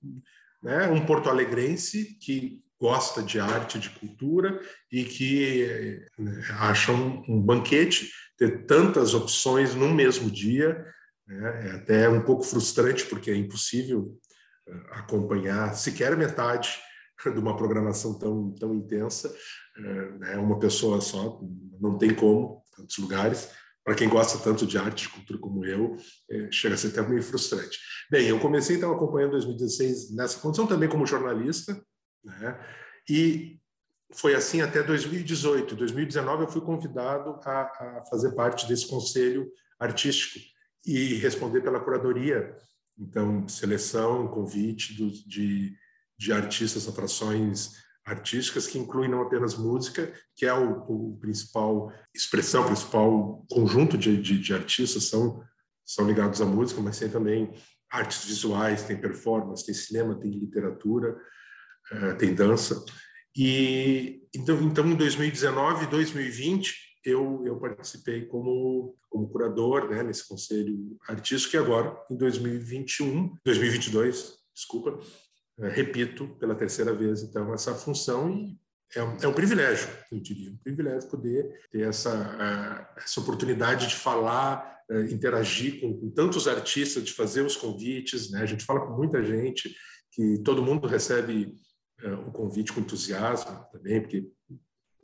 né, 0.62 0.88
um 0.88 1.04
porto-alegrense 1.04 2.16
que 2.20 2.62
gosta 2.80 3.20
de 3.20 3.40
arte, 3.40 3.80
de 3.80 3.90
cultura 3.90 4.60
e 4.90 5.04
que 5.04 6.00
né, 6.16 6.40
acha 6.60 6.92
um, 6.92 7.24
um, 7.28 7.42
banquete 7.42 8.12
ter 8.36 8.64
tantas 8.66 9.12
opções 9.14 9.74
num 9.74 9.92
mesmo 9.92 10.30
dia 10.30 10.86
né, 11.26 11.68
é 11.68 11.70
até 11.72 12.08
um 12.08 12.22
pouco 12.22 12.44
frustrante 12.44 13.04
porque 13.06 13.32
é 13.32 13.36
impossível 13.36 14.16
eh, 14.68 14.80
acompanhar 14.92 15.74
sequer 15.74 16.16
metade 16.16 16.78
de 17.32 17.38
uma 17.38 17.56
programação 17.56 18.18
tão, 18.18 18.52
tão 18.54 18.74
intensa. 18.74 19.34
É, 20.32 20.36
uma 20.38 20.58
pessoa 20.58 21.00
só, 21.00 21.40
não 21.80 21.98
tem 21.98 22.14
como, 22.14 22.62
tantos 22.76 22.98
lugares. 22.98 23.50
Para 23.84 23.94
quem 23.94 24.08
gosta 24.08 24.38
tanto 24.38 24.66
de 24.66 24.76
arte, 24.76 25.06
de 25.06 25.14
cultura 25.14 25.38
como 25.38 25.64
eu, 25.64 25.96
é, 26.30 26.48
chega 26.50 26.74
a 26.74 26.78
ser 26.78 26.88
até 26.88 27.02
meio 27.02 27.22
frustrante. 27.22 27.78
Bem, 28.10 28.28
eu 28.28 28.38
comecei 28.38 28.76
então 28.76 28.92
acompanhando 28.92 29.32
2016 29.32 30.14
nessa 30.14 30.38
condição 30.40 30.66
também 30.66 30.88
como 30.88 31.06
jornalista, 31.06 31.80
né? 32.24 32.58
e 33.08 33.58
foi 34.12 34.34
assim 34.34 34.60
até 34.60 34.82
2018. 34.82 35.74
Em 35.74 35.76
2019 35.78 36.42
eu 36.42 36.48
fui 36.48 36.60
convidado 36.60 37.40
a, 37.44 37.62
a 37.62 38.04
fazer 38.10 38.32
parte 38.32 38.66
desse 38.66 38.86
conselho 38.86 39.50
artístico 39.78 40.38
e 40.86 41.14
responder 41.14 41.60
pela 41.60 41.80
curadoria, 41.80 42.54
então 42.98 43.46
seleção, 43.48 44.28
convite 44.28 44.94
do, 44.94 45.10
de 45.10 45.74
de 46.18 46.32
artistas, 46.32 46.88
atrações 46.88 47.72
artísticas 48.04 48.66
que 48.66 48.78
incluem 48.78 49.10
não 49.10 49.20
apenas 49.20 49.56
música, 49.56 50.12
que 50.34 50.46
é 50.46 50.52
o, 50.52 51.12
o 51.12 51.18
principal 51.20 51.92
expressão, 52.14 52.62
o 52.62 52.66
principal 52.66 53.46
conjunto 53.50 53.98
de, 53.98 54.20
de, 54.20 54.40
de, 54.40 54.54
artistas 54.54 55.04
são 55.04 55.42
são 55.84 56.06
ligados 56.06 56.42
à 56.42 56.44
música, 56.44 56.82
mas 56.82 56.98
tem 56.98 57.08
também 57.08 57.50
artes 57.90 58.26
visuais, 58.26 58.82
tem 58.82 59.00
performance, 59.00 59.64
tem 59.64 59.74
cinema, 59.74 60.20
tem 60.20 60.30
literatura, 60.30 61.16
uh, 61.92 62.14
tem 62.18 62.34
dança. 62.34 62.84
E 63.34 64.20
então, 64.34 64.60
então 64.62 64.86
em 64.86 64.94
2019 64.94 65.84
e 65.84 65.88
2020 65.88 66.74
eu, 67.04 67.42
eu 67.46 67.58
participei 67.58 68.26
como, 68.26 68.96
como 69.08 69.30
curador 69.30 69.88
né, 69.88 70.02
nesse 70.02 70.28
conselho 70.28 70.98
artístico 71.08 71.56
e 71.56 71.58
agora 71.58 71.96
em 72.10 72.16
2021, 72.16 73.34
2022, 73.42 74.34
desculpa, 74.54 75.00
repito 75.58 76.28
pela 76.38 76.54
terceira 76.54 76.94
vez, 76.94 77.22
então, 77.22 77.52
essa 77.52 77.74
função 77.74 78.30
e 78.30 78.58
é 78.94 79.02
um, 79.02 79.16
é 79.22 79.28
um 79.28 79.34
privilégio, 79.34 79.88
eu 80.10 80.18
diria, 80.18 80.50
um 80.50 80.56
privilégio 80.56 81.10
poder 81.10 81.60
ter 81.70 81.82
essa, 81.82 82.94
essa 82.96 83.20
oportunidade 83.20 83.86
de 83.86 83.96
falar, 83.96 84.78
é, 84.90 85.02
interagir 85.12 85.80
com, 85.80 85.94
com, 85.98 86.10
tantos 86.10 86.48
artistas, 86.48 87.04
de 87.04 87.12
fazer 87.12 87.42
os 87.42 87.54
convites, 87.54 88.30
né? 88.30 88.40
A 88.40 88.46
gente 88.46 88.64
fala 88.64 88.86
com 88.86 88.96
muita 88.96 89.22
gente, 89.22 89.74
que 90.10 90.38
todo 90.38 90.62
mundo 90.62 90.86
recebe 90.86 91.54
uh, 92.02 92.28
o 92.28 92.32
convite 92.32 92.72
com 92.72 92.80
entusiasmo 92.80 93.62
também, 93.70 94.00
porque 94.00 94.26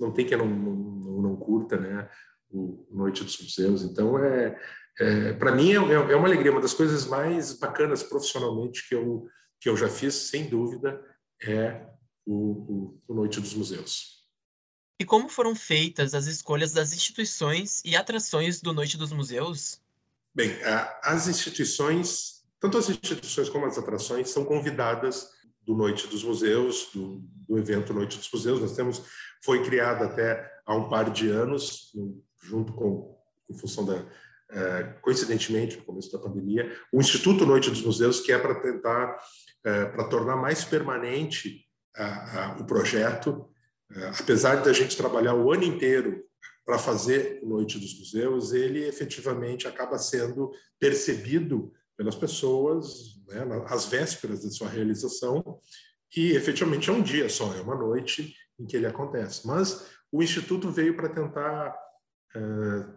não 0.00 0.10
tem 0.10 0.24
quem 0.24 0.38
não, 0.38 0.48
não, 0.48 1.22
não 1.22 1.36
curta, 1.36 1.78
né? 1.78 2.08
O 2.50 2.86
Noite 2.90 3.22
dos 3.22 3.38
Museus. 3.38 3.82
Então, 3.82 4.18
é, 4.18 4.58
é 4.98 5.32
para 5.34 5.54
mim, 5.54 5.72
é, 5.72 5.74
é 5.74 6.16
uma 6.16 6.26
alegria, 6.26 6.52
uma 6.52 6.60
das 6.60 6.72
coisas 6.72 7.04
mais 7.04 7.52
bacanas 7.58 8.02
profissionalmente 8.02 8.88
que 8.88 8.94
eu 8.94 9.26
que 9.64 9.68
eu 9.70 9.78
já 9.78 9.88
fiz, 9.88 10.14
sem 10.14 10.46
dúvida, 10.46 11.02
é 11.42 11.86
o, 12.26 12.34
o, 12.34 13.02
o 13.08 13.14
Noite 13.14 13.40
dos 13.40 13.54
Museus. 13.54 14.22
E 15.00 15.06
como 15.06 15.26
foram 15.26 15.56
feitas 15.56 16.12
as 16.12 16.26
escolhas 16.26 16.70
das 16.74 16.92
instituições 16.92 17.80
e 17.82 17.96
atrações 17.96 18.60
do 18.60 18.74
Noite 18.74 18.98
dos 18.98 19.10
Museus? 19.10 19.80
Bem, 20.34 20.50
as 21.02 21.28
instituições, 21.28 22.44
tanto 22.60 22.76
as 22.76 22.90
instituições 22.90 23.48
como 23.48 23.64
as 23.64 23.78
atrações, 23.78 24.28
são 24.28 24.44
convidadas 24.44 25.30
do 25.62 25.74
Noite 25.74 26.08
dos 26.08 26.22
Museus, 26.22 26.90
do, 26.92 27.20
do 27.48 27.56
evento 27.56 27.94
Noite 27.94 28.18
dos 28.18 28.30
Museus. 28.30 28.60
Nós 28.60 28.76
temos, 28.76 29.02
foi 29.42 29.64
criado 29.64 30.04
até 30.04 30.46
há 30.66 30.76
um 30.76 30.90
par 30.90 31.10
de 31.10 31.30
anos, 31.30 31.90
junto 32.42 32.74
com, 32.74 33.18
em 33.48 33.56
função 33.56 33.86
da, 33.86 34.06
coincidentemente, 35.00 35.76
no 35.76 35.84
começo 35.84 36.12
da 36.12 36.18
pandemia, 36.18 36.70
o 36.92 37.00
Instituto 37.00 37.44
Noite 37.44 37.70
dos 37.70 37.82
Museus, 37.82 38.20
que 38.20 38.32
é 38.32 38.38
para 38.38 38.60
tentar 38.60 39.18
é, 39.64 39.86
para 39.86 40.04
tornar 40.04 40.36
mais 40.36 40.62
permanente 40.62 41.64
o 42.60 42.64
projeto, 42.64 43.48
é, 43.90 44.08
apesar 44.20 44.56
da 44.56 44.72
gente 44.72 44.96
trabalhar 44.96 45.34
o 45.34 45.52
ano 45.52 45.64
inteiro 45.64 46.24
para 46.64 46.78
fazer 46.78 47.40
Noite 47.42 47.78
dos 47.78 47.98
Museus, 47.98 48.52
ele 48.52 48.84
efetivamente 48.84 49.68
acaba 49.68 49.98
sendo 49.98 50.50
percebido 50.78 51.72
pelas 51.96 52.16
pessoas 52.16 53.22
né, 53.28 53.44
às 53.68 53.86
vésperas 53.86 54.40
de 54.40 54.52
sua 54.52 54.68
realização 54.68 55.60
e 56.16 56.32
efetivamente 56.32 56.90
é 56.90 56.92
um 56.92 57.02
dia 57.02 57.28
só, 57.28 57.54
é 57.54 57.60
uma 57.60 57.76
noite 57.76 58.34
em 58.58 58.66
que 58.66 58.76
ele 58.76 58.86
acontece. 58.86 59.46
Mas 59.46 59.86
o 60.10 60.22
Instituto 60.22 60.70
veio 60.70 60.96
para 60.96 61.08
tentar 61.08 61.76
é, 62.34 62.40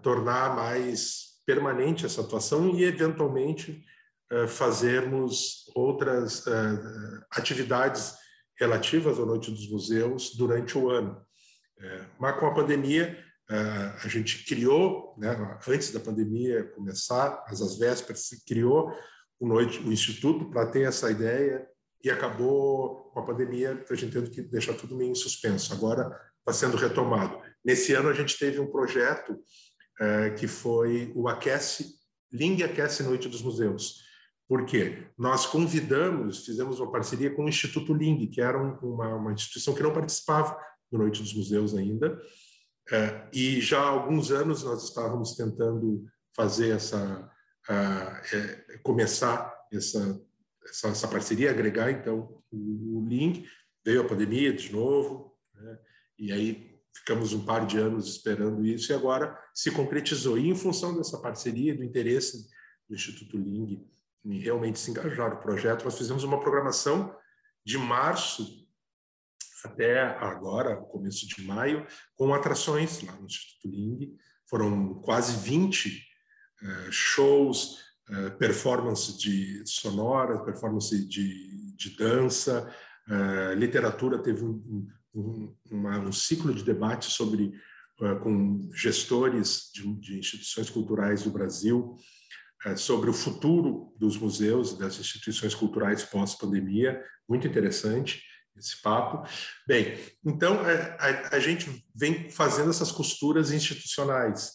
tornar 0.01 0.55
mais 0.55 1.36
permanente 1.47 2.05
essa 2.05 2.19
atuação 2.19 2.75
e, 2.75 2.83
eventualmente, 2.83 3.83
eh, 4.29 4.47
fazermos 4.47 5.71
outras 5.73 6.45
uh, 6.45 7.25
atividades 7.31 8.13
relativas 8.59 9.17
à 9.17 9.25
Noite 9.25 9.49
dos 9.49 9.71
Museus 9.71 10.35
durante 10.35 10.77
o 10.77 10.89
ano. 10.89 11.25
Mas 12.19 12.39
com 12.39 12.47
a 12.47 12.53
pandemia, 12.55 13.23
a 14.03 14.07
gente 14.07 14.43
criou, 14.45 15.15
né, 15.15 15.29
antes 15.67 15.91
da 15.91 15.99
pandemia 15.99 16.63
começar, 16.71 17.45
às, 17.47 17.61
às 17.61 17.77
vésperas, 17.77 18.21
se 18.21 18.43
criou 18.43 18.91
o, 19.39 19.47
noite, 19.47 19.79
o 19.79 19.93
Instituto 19.93 20.49
para 20.49 20.65
ter 20.65 20.87
essa 20.87 21.11
ideia 21.11 21.67
e 22.03 22.09
acabou, 22.09 23.11
com 23.13 23.19
a 23.19 23.25
pandemia, 23.25 23.83
a 23.89 23.95
gente 23.95 24.11
tendo 24.11 24.29
que 24.29 24.41
deixar 24.41 24.73
tudo 24.73 24.95
meio 24.95 25.11
em 25.11 25.15
suspenso. 25.15 25.71
Agora 25.73 26.09
está 26.39 26.51
sendo 26.51 26.77
retomado. 26.77 27.39
Nesse 27.63 27.93
ano, 27.93 28.09
a 28.09 28.13
gente 28.13 28.37
teve 28.37 28.59
um 28.59 28.71
projeto 28.71 29.37
que 30.37 30.47
foi 30.47 31.11
o 31.15 31.27
Aquece, 31.27 31.95
Ling 32.31 32.61
Aquece 32.63 33.03
Noite 33.03 33.27
dos 33.27 33.41
Museus, 33.41 34.07
por 34.47 34.65
quê? 34.65 35.07
Nós 35.17 35.45
convidamos, 35.45 36.45
fizemos 36.45 36.79
uma 36.79 36.91
parceria 36.91 37.33
com 37.33 37.43
o 37.43 37.49
Instituto 37.49 37.93
Ling, 37.93 38.27
que 38.27 38.39
era 38.39 38.57
uma, 38.57 39.15
uma 39.15 39.33
instituição 39.33 39.73
que 39.73 39.83
não 39.83 39.93
participava 39.93 40.57
do 40.89 40.97
Noite 40.97 41.21
dos 41.21 41.33
Museus 41.33 41.75
ainda, 41.75 42.19
É, 42.89 43.27
e 43.33 43.59
já 43.59 43.81
há 43.81 43.89
alguns 43.89 44.31
anos 44.31 44.63
nós 44.63 44.81
estávamos 44.81 45.35
tentando 45.35 46.05
fazer 46.33 46.69
essa, 46.69 47.29
é, 47.69 48.77
começar 48.81 49.53
essa, 49.73 50.21
essa, 50.63 50.87
essa, 50.87 51.07
parceria, 51.09 51.51
agregar 51.51 51.91
então 51.91 52.41
o, 52.49 52.99
o 52.99 53.05
link. 53.05 53.45
Veio 53.85 54.01
a 54.01 54.07
pandemia 54.07 54.53
de 54.53 54.71
novo, 54.71 55.35
né? 55.53 55.79
e 56.17 56.31
aí 56.31 56.66
ficamos 56.99 57.33
um 57.33 57.45
par 57.45 57.65
de 57.65 57.77
anos 57.77 58.07
esperando 58.07 58.65
isso, 58.65 58.91
e 58.91 58.95
agora 58.95 59.37
se 59.53 59.71
concretizou. 59.71 60.37
E 60.37 60.49
em 60.49 60.55
função 60.55 60.95
dessa 60.95 61.17
parceria, 61.19 61.75
do 61.75 61.83
interesse 61.83 62.47
do 62.87 62.95
Instituto 62.95 63.37
Ling 63.37 63.85
em 64.25 64.39
realmente 64.39 64.79
se 64.79 64.91
engajar 64.91 65.29
no 65.29 65.41
projeto, 65.41 65.85
nós 65.85 65.97
fizemos 65.97 66.23
uma 66.23 66.39
programação 66.39 67.15
de 67.65 67.77
março 67.77 68.67
até 69.63 70.01
agora, 70.01 70.75
começo 70.75 71.27
de 71.27 71.41
maio, 71.43 71.85
com 72.15 72.33
atrações 72.33 73.01
lá 73.01 73.13
no 73.13 73.25
Instituto 73.25 73.69
Ling. 73.69 74.17
Foram 74.49 74.95
quase 75.01 75.35
20 75.37 75.89
uh, 75.89 76.65
eh, 76.65 76.91
shows, 76.91 77.79
uh, 78.09 78.37
performance 78.37 79.17
de 79.17 79.65
sonora, 79.65 80.43
performance 80.43 81.05
de, 81.07 81.75
de 81.75 81.97
dança, 81.97 82.73
uh, 83.09 83.53
literatura. 83.55 84.21
Teve 84.21 84.43
um, 84.43 84.87
um, 85.19 85.55
uma, 85.71 85.99
um, 85.99 86.11
ciclo 86.11 86.53
de 86.53 86.63
debate 86.63 87.11
sobre 87.11 87.53
com 88.21 88.69
gestores 88.75 89.71
de, 89.73 89.91
de, 89.99 90.19
instituições 90.19 90.69
culturais 90.69 91.23
do 91.23 91.31
Brasil 91.31 91.95
sobre 92.75 93.09
o 93.09 93.13
futuro 93.13 93.91
dos 93.97 94.15
museus 94.17 94.73
e 94.73 94.77
das 94.77 94.99
instituições 94.99 95.55
culturais 95.55 96.03
pós-pandemia, 96.03 97.03
muito 97.27 97.47
interessante 97.47 98.21
esse 98.57 98.81
papo. 98.81 99.27
Bem, 99.67 99.97
então 100.25 100.55
é, 100.67 100.97
a, 100.99 101.37
a, 101.37 101.39
gente 101.39 101.85
vem 101.95 102.29
fazendo 102.29 102.69
essas 102.69 102.91
costuras 102.91 103.51
institucionais 103.51 104.51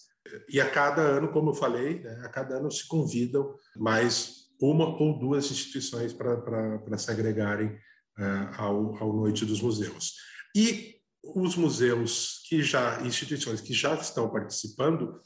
e 0.49 0.61
a 0.61 0.69
cada 0.69 1.02
ano, 1.02 1.33
como 1.33 1.50
eu 1.50 1.54
falei, 1.54 2.00
né, 2.00 2.23
a 2.25 2.28
cada 2.28 2.57
ano 2.57 2.71
se 2.71 2.87
convidam 2.87 3.54
mais 3.76 4.42
uma 4.61 4.87
ou 5.00 5.19
duas 5.19 5.50
instituições 5.50 6.12
para 6.12 6.99
se 6.99 7.11
agregarem 7.11 7.69
uh, 7.69 8.57
ao, 8.57 8.97
ao 9.02 9.12
Noite 9.12 9.45
dos 9.45 9.61
Museus. 9.61 10.14
E 10.55 10.97
os 11.23 11.57
museus 11.57 12.43
que 12.49 12.63
já, 12.63 13.01
instituições 13.03 13.61
que 13.61 13.73
já 13.73 13.95
estão 13.95 14.29
participando, 14.31 15.21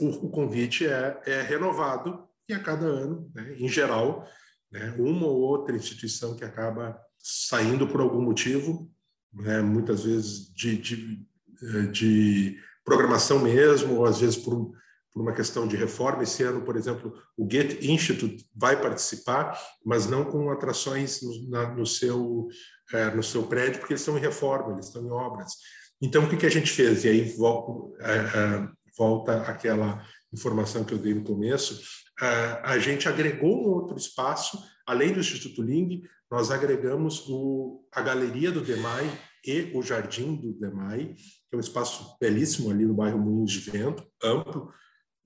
o, 0.00 0.30
convite 0.30 0.86
é, 0.86 1.20
é 1.26 1.42
renovado 1.42 2.26
e 2.48 2.54
a 2.54 2.58
cada 2.58 2.86
ano, 2.86 3.30
né, 3.34 3.54
em 3.58 3.68
geral, 3.68 4.26
né, 4.70 4.94
uma 4.98 5.26
ou 5.26 5.40
outra 5.40 5.76
instituição 5.76 6.34
que 6.34 6.44
acaba 6.44 6.98
saindo 7.18 7.86
por 7.86 8.00
algum 8.00 8.20
motivo, 8.20 8.90
né, 9.32 9.60
muitas 9.60 10.04
vezes 10.04 10.52
de, 10.52 10.76
de, 10.76 11.26
eh, 11.62 11.86
de, 11.86 12.58
programação 12.84 13.38
mesmo, 13.38 13.98
ou 13.98 14.06
às 14.06 14.20
vezes 14.20 14.36
por, 14.36 14.72
por, 15.12 15.22
uma 15.22 15.32
questão 15.32 15.66
de 15.66 15.76
reforma. 15.76 16.22
Esse 16.22 16.42
ano, 16.42 16.62
por 16.62 16.76
exemplo, 16.76 17.12
o 17.36 17.44
Goethe 17.44 17.90
Institute 17.90 18.46
vai 18.54 18.80
participar, 18.80 19.58
mas 19.84 20.06
não 20.06 20.24
com 20.24 20.50
atrações 20.50 21.22
no, 21.22 21.50
na, 21.50 21.74
no 21.74 21.86
seu, 21.86 22.48
é, 22.92 23.10
no 23.10 23.22
seu 23.22 23.44
prédio, 23.44 23.80
porque 23.80 23.92
eles 23.92 24.00
estão 24.00 24.16
em 24.16 24.20
reforma, 24.20 24.72
eles 24.72 24.86
estão 24.86 25.04
em 25.04 25.10
obras. 25.10 25.52
Então, 26.02 26.24
o 26.24 26.28
que, 26.28 26.36
que 26.36 26.46
a 26.46 26.50
gente 26.50 26.70
fez? 26.70 27.04
E 27.04 27.08
aí 27.08 27.34
é, 28.00 28.68
volta 28.96 29.42
aquela 29.42 30.02
informação 30.32 30.84
que 30.84 30.94
eu 30.94 30.98
dei 30.98 31.14
no 31.14 31.24
começo, 31.24 31.80
a 32.62 32.78
gente 32.78 33.08
agregou 33.08 33.62
um 33.62 33.70
outro 33.70 33.96
espaço, 33.96 34.62
além 34.86 35.12
do 35.12 35.20
Instituto 35.20 35.62
Ling, 35.62 36.02
nós 36.30 36.50
agregamos 36.50 37.26
o, 37.28 37.82
a 37.92 38.02
Galeria 38.02 38.52
do 38.52 38.60
Demai 38.60 39.10
e 39.44 39.70
o 39.74 39.82
Jardim 39.82 40.36
do 40.36 40.52
Demai, 40.52 41.14
que 41.14 41.54
é 41.54 41.56
um 41.56 41.60
espaço 41.60 42.16
belíssimo 42.20 42.70
ali 42.70 42.84
no 42.84 42.94
bairro 42.94 43.18
Moinhos 43.18 43.52
de 43.52 43.70
Vento, 43.70 44.06
amplo, 44.22 44.72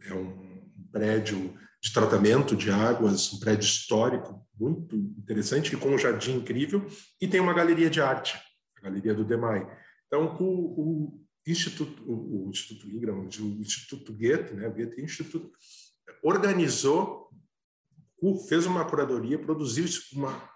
é 0.05 0.15
um 0.15 0.69
prédio 0.93 1.59
de 1.83 1.93
tratamento 1.93 2.57
de 2.57 2.71
águas, 2.71 3.33
um 3.33 3.39
prédio 3.39 3.67
histórico 3.67 4.47
muito 4.59 4.97
interessante, 4.97 5.77
com 5.77 5.91
um 5.91 5.99
jardim 5.99 6.37
incrível, 6.37 6.87
e 7.21 7.27
tem 7.27 7.41
uma 7.41 7.53
galeria 7.53 7.91
de 7.91 8.01
arte, 8.01 8.39
a 8.79 8.83
Galeria 8.83 9.15
do 9.15 9.25
Demai. 9.25 9.67
Então, 10.07 10.37
o, 10.41 10.45
o 10.45 11.25
Instituto, 11.47 12.03
o, 12.11 12.47
o 12.47 12.51
Instituto 12.51 12.89
Ingram, 12.89 13.21
o 13.21 13.61
Instituto 13.61 14.13
Goethe, 14.13 14.55
né, 14.55 14.69
Goethe 14.69 15.03
Instituto, 15.03 15.51
organizou, 16.23 17.29
fez 18.49 18.65
uma 18.65 18.85
curadoria, 18.85 19.39
produziu 19.39 19.85
uma, 20.15 20.49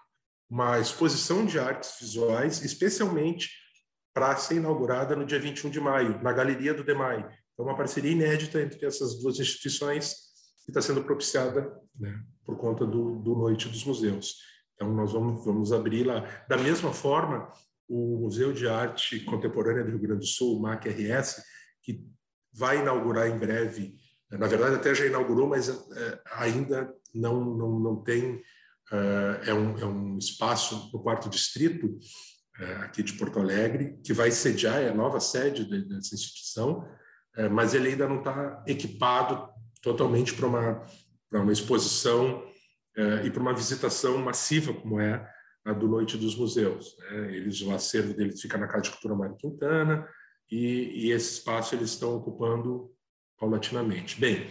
uma 0.49 0.79
exposição 0.79 1.45
de 1.45 1.59
artes 1.59 1.97
visuais, 1.99 2.63
especialmente 2.63 3.51
para 4.13 4.35
ser 4.37 4.55
inaugurada 4.55 5.15
no 5.15 5.25
dia 5.25 5.39
21 5.39 5.69
de 5.69 5.79
maio, 5.79 6.21
na 6.23 6.33
Galeria 6.33 6.73
do 6.73 6.83
DEMAI. 6.83 7.29
Então, 7.59 7.67
uma 7.67 7.75
parceria 7.75 8.13
inédita 8.13 8.61
entre 8.61 8.85
essas 8.85 9.19
duas 9.19 9.37
instituições 9.37 10.13
que 10.63 10.71
está 10.71 10.81
sendo 10.81 11.03
propiciada 11.03 11.69
né, 11.99 12.23
por 12.45 12.57
conta 12.57 12.85
do, 12.85 13.19
do 13.19 13.35
Noite 13.35 13.67
dos 13.67 13.83
Museus. 13.83 14.37
Então, 14.73 14.93
nós 14.93 15.11
vamos, 15.11 15.43
vamos 15.43 15.73
abrir 15.73 16.05
lá. 16.05 16.21
Da 16.47 16.55
mesma 16.55 16.93
forma, 16.93 17.51
o 17.85 18.17
Museu 18.21 18.53
de 18.53 18.65
Arte 18.65 19.19
Contemporânea 19.25 19.83
do 19.83 19.89
Rio 19.89 19.99
Grande 19.99 20.21
do 20.21 20.25
Sul, 20.25 20.57
o 20.57 20.61
MAC-RS, 20.61 21.43
que 21.83 22.01
vai 22.53 22.79
inaugurar 22.79 23.27
em 23.27 23.37
breve, 23.37 23.93
na 24.31 24.47
verdade 24.47 24.75
até 24.75 24.95
já 24.95 25.05
inaugurou, 25.05 25.49
mas 25.49 25.67
é, 25.67 26.21
ainda 26.35 26.93
não, 27.13 27.43
não, 27.57 27.77
não 27.77 28.03
tem 28.03 28.41
eh, 28.91 29.41
é 29.47 29.53
um, 29.53 29.77
é 29.77 29.85
um 29.85 30.17
espaço 30.17 30.89
no 30.93 31.01
quarto 31.01 31.29
distrito 31.29 31.99
eh, 32.59 32.75
aqui 32.77 33.03
de 33.03 33.13
Porto 33.13 33.39
Alegre, 33.39 33.99
que 34.03 34.13
vai 34.13 34.31
sediar, 34.31 34.81
é 34.81 34.89
a 34.89 34.95
nova 34.95 35.19
sede 35.19 35.65
dessa 35.65 36.15
instituição, 36.15 36.87
eh, 37.39 37.49
mas 37.49 37.73
ele 37.73 37.89
ainda 37.89 38.07
não 38.07 38.19
está 38.19 38.63
equipado 38.67 39.49
totalmente 39.81 40.33
para 40.33 40.47
uma, 40.47 40.85
uma 41.31 41.51
exposição 41.51 42.47
e 43.23 43.31
para 43.31 43.41
uma 43.41 43.53
visitação 43.53 44.17
massiva, 44.17 44.73
como 44.73 44.99
é 44.99 45.25
a 45.63 45.71
do 45.71 45.87
Noite 45.87 46.17
dos 46.17 46.35
Museus. 46.35 46.97
Né? 46.97 47.35
Eles, 47.35 47.61
o 47.61 47.71
acervo 47.71 48.13
deles 48.13 48.41
fica 48.41 48.57
na 48.57 48.67
Casa 48.67 48.83
de 48.83 48.91
Cultura 48.91 49.15
Mário 49.15 49.37
Quintana, 49.37 50.05
e, 50.51 51.05
e 51.05 51.11
esse 51.11 51.35
espaço 51.35 51.75
eles 51.75 51.91
estão 51.91 52.15
ocupando 52.15 52.91
paulatinamente. 53.37 54.19
Bem, 54.19 54.49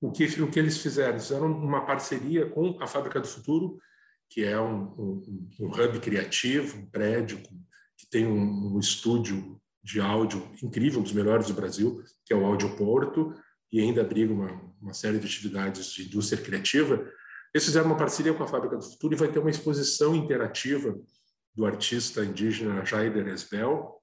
o 0.00 0.10
que, 0.10 0.24
o 0.42 0.50
que 0.50 0.58
eles 0.58 0.78
fizeram? 0.78 1.18
Fizeram 1.18 1.46
uma 1.46 1.86
parceria 1.86 2.48
com 2.48 2.76
a 2.80 2.86
Fábrica 2.86 3.20
do 3.20 3.26
Futuro, 3.26 3.78
que 4.28 4.42
é 4.42 4.60
um, 4.60 4.82
um, 4.98 5.50
um 5.60 5.66
hub 5.68 6.00
criativo, 6.00 6.78
um 6.78 6.86
prédio 6.86 7.40
que 7.96 8.06
tem 8.10 8.26
um, 8.26 8.74
um, 8.74 8.80
estúdio 8.80 9.60
de 9.82 10.00
áudio 10.00 10.50
incrível, 10.62 11.00
um 11.00 11.02
dos 11.02 11.12
melhores 11.12 11.48
do 11.48 11.54
Brasil, 11.54 12.02
que 12.24 12.32
é 12.32 12.36
o 12.36 12.44
Áudio 12.44 12.76
Porto, 12.76 13.34
e 13.70 13.80
ainda 13.80 14.02
abriga 14.02 14.32
uma, 14.32 14.72
uma 14.80 14.94
série 14.94 15.18
de 15.18 15.26
atividades 15.26 15.92
de 15.92 16.04
indústria 16.04 16.42
criativa. 16.42 16.94
Eles 17.52 17.64
fizeram 17.64 17.86
uma 17.86 17.96
parceria 17.96 18.32
com 18.32 18.42
a 18.42 18.48
Fábrica 18.48 18.76
do 18.76 18.82
Futuro 18.82 19.14
e 19.14 19.16
vai 19.16 19.28
ter 19.28 19.38
uma 19.38 19.50
exposição 19.50 20.14
interativa 20.14 20.98
do 21.54 21.66
artista 21.66 22.24
indígena 22.24 22.84
Jaider 22.84 23.28
Esbel, 23.28 24.00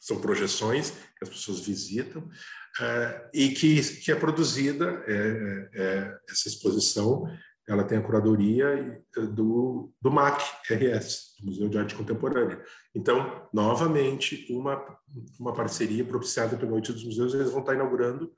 são 0.00 0.20
projeções 0.20 0.90
que 0.90 1.22
as 1.22 1.28
pessoas 1.28 1.60
visitam, 1.60 2.22
uh, 2.22 3.28
e 3.32 3.50
que, 3.50 3.80
que 4.00 4.10
é 4.10 4.16
produzida, 4.16 5.04
é, 5.06 5.70
é, 5.74 6.18
essa 6.28 6.48
exposição, 6.48 7.24
ela 7.72 7.84
tem 7.84 7.98
a 7.98 8.02
curadoria 8.02 9.02
do, 9.34 9.92
do 10.00 10.10
MAC, 10.10 10.42
RS, 10.70 11.36
Museu 11.42 11.68
de 11.68 11.78
Arte 11.78 11.94
Contemporânea. 11.94 12.62
Então, 12.94 13.48
novamente, 13.52 14.46
uma, 14.50 14.82
uma 15.38 15.52
parceria 15.52 16.04
propiciada 16.04 16.56
pela 16.56 16.70
Noite 16.70 16.92
dos 16.92 17.04
Museus, 17.04 17.34
eles 17.34 17.50
vão 17.50 17.60
estar 17.60 17.74
inaugurando 17.74 18.32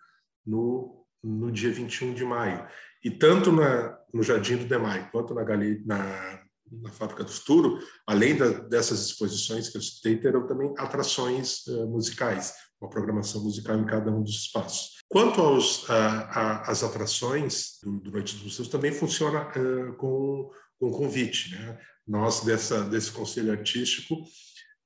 no, 0.47 1.05
no 1.23 1.51
dia 1.51 1.73
21 1.73 2.15
de 2.15 2.25
maio. 2.25 2.67
E 3.05 3.11
tanto 3.11 3.53
na, 3.53 3.99
no 4.13 4.23
Jardim 4.23 4.57
do 4.57 4.65
Demai 4.65 5.11
quanto 5.11 5.35
na, 5.35 5.45
na 5.85 6.45
na 6.83 6.91
Fábrica 6.91 7.25
do 7.25 7.31
Futuro, 7.31 7.79
além 8.07 8.37
da, 8.37 8.49
dessas 8.49 9.07
exposições 9.07 9.69
que 9.69 9.77
eu 9.77 9.83
citei, 9.83 10.17
terão 10.17 10.47
também 10.47 10.73
atrações 10.79 11.67
uh, 11.67 11.87
musicais, 11.87 12.55
uma 12.81 12.91
programação 12.91 13.43
musical 13.43 13.79
em 13.79 13.87
cada 13.87 14.11
um 14.11 14.23
dos 14.23 14.35
espaços. 14.35 14.94
Quanto 15.09 15.41
aos, 15.41 15.85
uh, 15.85 15.93
a, 15.93 16.71
às 16.71 16.83
atrações 16.83 17.79
do, 17.83 18.01
do, 18.01 18.11
Noite 18.11 18.35
dos 18.35 18.45
Museus, 18.45 18.69
também 18.69 18.93
funciona 18.93 19.49
uh, 19.51 19.95
com, 19.95 20.51
com 20.79 20.91
convite. 20.91 21.55
Né? 21.55 21.79
Nós, 22.07 22.41
dessa, 22.41 22.83
desse 22.85 23.13
conselho 23.13 23.53
artístico, 23.53 24.17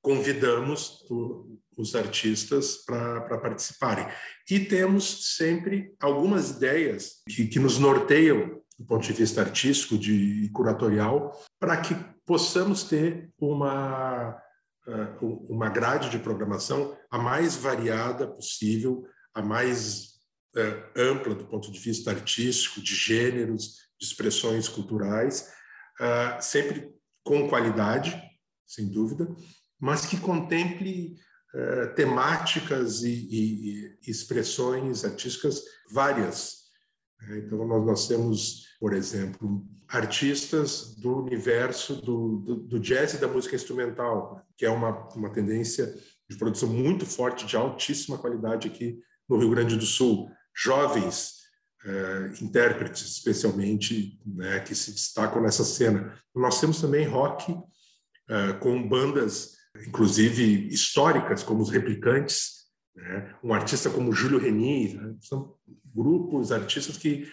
convidamos 0.03 1.03
o, 1.11 1.59
os 1.77 1.95
artistas 1.95 2.85
para 2.85 3.39
participarem. 3.39 4.07
E 4.51 4.61
temos 4.61 5.35
sempre 5.37 5.95
algumas 6.01 6.51
ideias 6.51 7.23
que, 7.29 7.47
que 7.47 7.59
nos 7.59 7.79
norteiam 7.79 8.59
do 8.79 8.85
ponto 8.85 9.05
de 9.05 9.13
vista 9.13 9.41
artístico 9.41 9.99
de 9.99 10.49
curatorial, 10.53 11.37
para 11.59 11.77
que 11.79 11.95
possamos 12.25 12.85
ter 12.85 13.29
uma, 13.39 14.41
uma 15.49 15.69
grade 15.69 16.11
de 16.11 16.19
programação 16.19 16.97
a 17.11 17.19
mais 17.19 17.57
variada 17.57 18.29
possível, 18.29 19.05
a 19.39 19.43
mais 19.43 20.21
uh, 20.57 21.01
ampla 21.01 21.35
do 21.35 21.47
ponto 21.47 21.71
de 21.71 21.79
vista 21.79 22.11
artístico, 22.11 22.81
de 22.81 22.95
gêneros, 22.95 23.77
de 23.99 24.07
expressões 24.07 24.69
culturais, 24.69 25.53
uh, 26.01 26.43
sempre 26.43 26.93
com 27.23 27.49
qualidade, 27.49 28.21
sem 28.67 28.87
dúvida, 28.89 29.29
mas 29.79 30.07
que 30.07 30.19
contemple 30.19 31.17
eh, 31.55 31.87
temáticas 31.89 33.03
e, 33.03 33.11
e, 33.11 33.97
e, 34.07 34.11
expressões 34.11 35.03
artísticas 35.03 35.63
várias. 35.91 36.59
Né? 37.21 37.39
Então, 37.39 37.67
nós, 37.67 37.87
nós, 37.87 38.07
temos, 38.07 38.67
por 38.79 38.93
exemplo, 38.93 39.67
artistas 39.89 40.95
do 40.97 41.23
universo 41.23 42.03
do, 42.03 42.39
do, 42.41 42.57
do, 42.57 42.79
jazz 42.79 43.15
e 43.15 43.19
da 43.19 43.27
música 43.27 43.57
instrumental, 43.57 44.47
que 44.59 44.67
é 44.67 44.71
uma, 44.71 45.09
uma 45.15 45.31
tendência 45.31 45.95
de 46.29 46.37
produção 46.37 46.69
muito 46.69 47.07
forte, 47.07 47.47
de 47.47 47.57
altíssima 47.57 48.19
qualidade 48.19 48.69
aqui 48.69 48.99
no 49.29 49.39
Rio 49.39 49.51
Grande 49.51 49.77
do 49.77 49.87
Sul. 49.87 50.31
Jovens 50.55 51.35
eh, 51.85 52.33
intérpretes, 52.41 53.03
especialmente, 53.03 54.21
né, 54.27 54.61
que 54.61 54.75
se 54.75 54.93
destacam 54.93 55.43
nessa 55.43 55.65
cena. 55.65 56.15
Nós 56.35 56.61
temos 56.61 56.81
também 56.81 57.07
rock 57.07 57.57
eh, 58.29 58.53
com 58.55 58.89
bandas 58.89 59.59
inclusive 59.87 60.69
históricas, 60.69 61.43
como 61.43 61.63
os 61.63 61.71
Replicantes, 61.71 62.67
né? 62.95 63.35
um 63.43 63.53
artista 63.53 63.91
como 63.91 64.13
Júlio 64.13 64.39
Reni, 64.39 64.95
né? 64.95 65.15
são 65.21 65.55
grupos, 65.95 66.53
artistas 66.53 66.97
que 66.97 67.29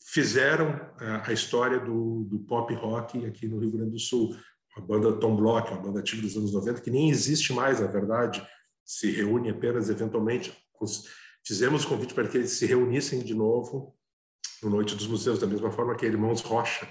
fizeram 0.00 0.68
a, 0.98 1.28
a 1.28 1.32
história 1.32 1.78
do, 1.78 2.24
do, 2.24 2.38
pop 2.40 2.72
rock 2.74 3.24
aqui 3.26 3.46
no 3.46 3.58
Rio 3.58 3.72
Grande 3.72 3.92
do 3.92 3.98
Sul. 3.98 4.36
A 4.76 4.80
banda 4.80 5.12
Tom 5.18 5.36
Block, 5.36 5.70
uma 5.72 5.80
banda 5.80 6.00
antiga 6.00 6.22
dos 6.22 6.36
anos 6.36 6.52
90, 6.52 6.80
que 6.80 6.90
nem 6.90 7.10
existe 7.10 7.52
mais, 7.52 7.80
na 7.80 7.86
verdade, 7.86 8.46
se 8.84 9.10
reúne 9.10 9.50
apenas 9.50 9.90
eventualmente. 9.90 10.52
Fizemos 11.48 11.82
o 11.82 11.88
convite 11.88 12.12
para 12.12 12.28
que 12.28 12.36
eles 12.36 12.50
se 12.50 12.66
reunissem 12.66 13.20
de 13.20 13.32
novo 13.32 13.96
no 14.62 14.68
Noite 14.68 14.94
dos 14.94 15.06
Museus, 15.06 15.38
da 15.38 15.46
mesma 15.46 15.70
forma 15.70 15.96
que 15.96 16.04
Irmãos 16.04 16.42
Rocha, 16.42 16.86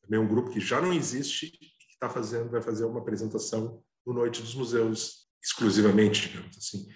também 0.00 0.20
um 0.20 0.28
grupo 0.28 0.50
que 0.50 0.60
já 0.60 0.80
não 0.80 0.92
existe 0.92 1.46
e 1.46 1.50
que 1.50 1.90
está 1.90 2.08
fazendo, 2.08 2.48
vai 2.48 2.62
fazer 2.62 2.84
uma 2.84 3.00
apresentação 3.00 3.82
no 4.06 4.12
Noite 4.12 4.40
dos 4.40 4.54
Museus, 4.54 5.26
exclusivamente, 5.42 6.28
digamos 6.28 6.56
assim. 6.56 6.86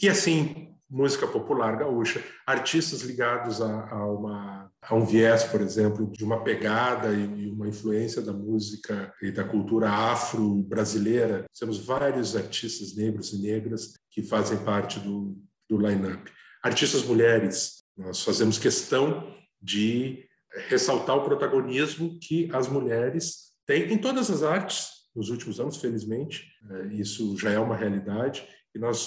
E 0.00 0.08
assim, 0.08 0.72
música 0.88 1.26
popular 1.26 1.76
gaúcha, 1.76 2.22
artistas 2.46 3.00
ligados 3.02 3.60
a, 3.60 3.88
a, 3.90 4.06
uma, 4.06 4.72
a 4.80 4.94
um 4.94 5.04
viés, 5.04 5.42
por 5.42 5.60
exemplo, 5.60 6.08
de 6.12 6.22
uma 6.22 6.44
pegada 6.44 7.12
e 7.12 7.50
uma 7.50 7.66
influência 7.66 8.22
da 8.22 8.32
música 8.32 9.12
e 9.20 9.32
da 9.32 9.42
cultura 9.42 9.90
afro-brasileira. 9.90 11.46
Temos 11.58 11.84
vários 11.84 12.36
artistas 12.36 12.94
negros 12.94 13.32
e 13.32 13.42
negras 13.42 13.92
que 14.08 14.22
fazem 14.22 14.64
parte 14.64 15.00
do, 15.00 15.36
do 15.68 15.76
line-up. 15.76 16.30
Artistas 16.62 17.04
mulheres, 17.04 17.84
nós 17.96 18.22
fazemos 18.22 18.58
questão 18.58 19.34
de 19.60 20.28
ressaltar 20.68 21.16
o 21.16 21.24
protagonismo 21.24 22.18
que 22.20 22.48
as 22.52 22.68
mulheres 22.68 23.52
têm 23.66 23.92
em 23.92 23.98
todas 23.98 24.30
as 24.30 24.42
artes, 24.42 25.00
nos 25.14 25.28
últimos 25.28 25.58
anos, 25.58 25.76
felizmente, 25.76 26.46
é, 26.70 26.94
isso 26.94 27.36
já 27.36 27.50
é 27.50 27.58
uma 27.58 27.76
realidade 27.76 28.46
e 28.74 28.78
nós 28.78 28.98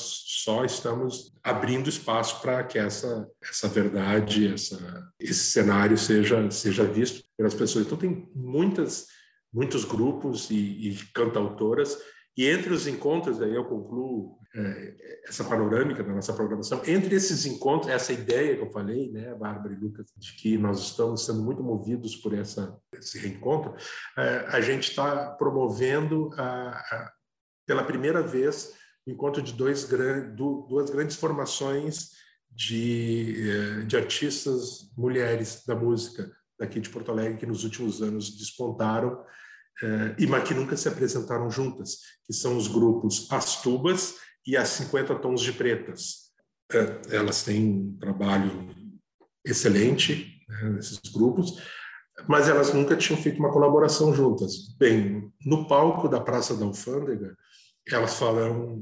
só 0.43 0.65
estamos 0.65 1.33
abrindo 1.41 1.89
espaço 1.89 2.41
para 2.41 2.63
que 2.63 2.77
essa 2.77 3.29
essa 3.41 3.67
verdade, 3.67 4.53
essa 4.53 5.09
esse 5.19 5.45
cenário 5.45 5.97
seja 5.97 6.49
seja 6.51 6.83
visto 6.83 7.23
pelas 7.37 7.53
pessoas. 7.53 7.85
Então 7.85 7.97
tem 7.97 8.29
muitas 8.35 9.07
muitos 9.51 9.85
grupos 9.85 10.49
e, 10.49 10.89
e 10.89 10.95
cantautoras 11.13 11.97
e 12.35 12.47
entre 12.47 12.73
os 12.73 12.87
encontros, 12.87 13.41
aí 13.41 13.53
eu 13.53 13.65
concluo 13.65 14.37
essa 15.25 15.43
panorâmica 15.43 16.03
da 16.03 16.13
nossa 16.13 16.31
programação, 16.31 16.81
entre 16.85 17.15
esses 17.15 17.45
encontros, 17.45 17.91
essa 17.91 18.13
ideia 18.13 18.55
que 18.55 18.61
eu 18.61 18.71
falei, 18.71 19.11
né, 19.11 19.33
Bárbara 19.33 19.73
e 19.73 19.77
Lucas, 19.77 20.05
de 20.15 20.33
que 20.35 20.57
nós 20.59 20.79
estamos 20.79 21.25
sendo 21.25 21.41
muito 21.41 21.63
movidos 21.63 22.15
por 22.15 22.35
essa, 22.35 22.77
esse 22.93 23.17
reencontro, 23.17 23.75
é, 24.15 24.45
a 24.49 24.61
gente 24.61 24.89
está 24.89 25.31
promovendo, 25.31 26.29
a, 26.37 26.69
a, 26.69 27.11
pela 27.65 27.83
primeira 27.83 28.21
vez, 28.21 28.73
o 29.07 29.11
encontro 29.11 29.41
de 29.41 29.53
dois, 29.53 29.89
duas 30.35 30.89
grandes 30.91 31.15
formações 31.15 32.11
de, 32.51 33.49
é, 33.49 33.85
de 33.85 33.97
artistas 33.97 34.91
mulheres 34.95 35.63
da 35.65 35.75
música 35.75 36.31
daqui 36.59 36.79
de 36.79 36.89
Porto 36.89 37.09
Alegre, 37.09 37.39
que 37.39 37.47
nos 37.47 37.63
últimos 37.63 38.03
anos 38.03 38.37
despontaram 38.37 39.23
e 40.19 40.27
mas 40.27 40.47
que 40.47 40.53
nunca 40.53 40.77
se 40.77 40.87
apresentaram 40.87 41.49
juntas, 41.49 41.97
que 42.25 42.31
são 42.31 42.55
os 42.55 42.67
grupos 42.67 43.27
As 43.31 43.59
Tubas 43.61 44.15
e 44.45 44.58
As 44.58 44.69
50 44.69 45.15
Tons 45.15 45.41
de 45.41 45.53
Pretas. 45.53 46.32
Eh, 46.71 47.01
elas 47.12 47.43
têm 47.43 47.65
um 47.65 47.97
trabalho 47.99 48.69
excelente 49.45 50.41
né, 50.47 50.69
nesses 50.71 50.99
grupos, 51.12 51.62
mas 52.27 52.47
elas 52.47 52.73
nunca 52.73 52.95
tinham 52.95 53.21
feito 53.21 53.39
uma 53.39 53.51
colaboração 53.51 54.13
juntas. 54.13 54.75
Bem, 54.77 55.32
no 55.45 55.67
palco 55.67 56.08
da 56.08 56.19
Praça 56.19 56.56
da 56.56 56.65
Alfândega, 56.65 57.36
elas 57.88 58.17
farão 58.17 58.82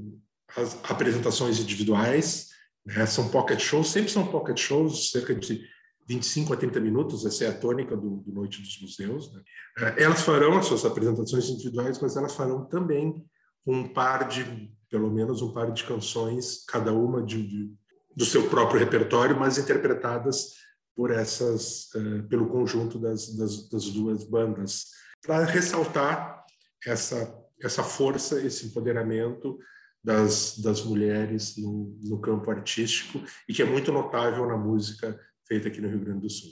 as 0.55 0.77
apresentações 0.83 1.59
individuais, 1.59 2.49
né, 2.85 3.05
são 3.05 3.29
pocket 3.29 3.59
shows, 3.59 3.89
sempre 3.89 4.11
são 4.11 4.27
pocket 4.27 4.57
shows, 4.57 5.11
cerca 5.11 5.33
de 5.33 5.61
25 6.07 6.53
a 6.53 6.57
30 6.57 6.79
minutos, 6.79 7.25
essa 7.25 7.45
é 7.45 7.47
a 7.47 7.57
tônica 7.57 7.95
do, 7.95 8.17
do 8.17 8.31
Noite 8.33 8.61
dos 8.61 8.81
Museus. 8.81 9.31
Né? 9.33 9.41
É, 9.77 10.03
elas 10.03 10.21
farão 10.21 10.57
as 10.57 10.65
suas 10.65 10.83
apresentações 10.83 11.49
individuais, 11.49 11.99
mas 12.01 12.17
elas 12.17 12.35
farão 12.35 12.65
também 12.65 13.23
um 13.65 13.87
par 13.87 14.27
de, 14.27 14.43
pelo 14.91 15.09
menos 15.09 15.41
um 15.41 15.51
par 15.51 15.71
de 15.71 15.83
canções, 15.83 16.63
cada 16.67 16.93
uma 16.93 17.23
de, 17.23 17.47
de 17.47 17.81
do 18.15 18.25
seu 18.25 18.49
próprio 18.49 18.79
repertório, 18.79 19.39
mas 19.39 19.57
interpretadas 19.57 20.55
por 20.93 21.11
essas, 21.11 21.85
uh, 21.95 22.27
pelo 22.27 22.49
conjunto 22.49 22.99
das, 22.99 23.33
das, 23.37 23.69
das 23.69 23.85
duas 23.85 24.25
bandas, 24.25 24.87
para 25.25 25.45
ressaltar 25.45 26.43
essa 26.85 27.41
essa 27.63 27.83
força, 27.83 28.41
esse 28.41 28.67
empoderamento 28.67 29.59
das, 30.03 30.57
das 30.57 30.83
mulheres 30.83 31.57
no, 31.57 31.97
no 32.01 32.19
campo 32.19 32.49
artístico 32.49 33.23
e 33.47 33.53
que 33.53 33.61
é 33.61 33.65
muito 33.65 33.91
notável 33.91 34.45
na 34.47 34.57
música 34.57 35.19
feita 35.47 35.67
aqui 35.67 35.79
no 35.79 35.89
Rio 35.89 35.99
Grande 35.99 36.21
do 36.21 36.29
Sul. 36.29 36.51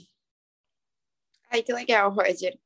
Ai, 1.50 1.62
que 1.62 1.72
legal, 1.72 2.10
Roger. 2.12 2.58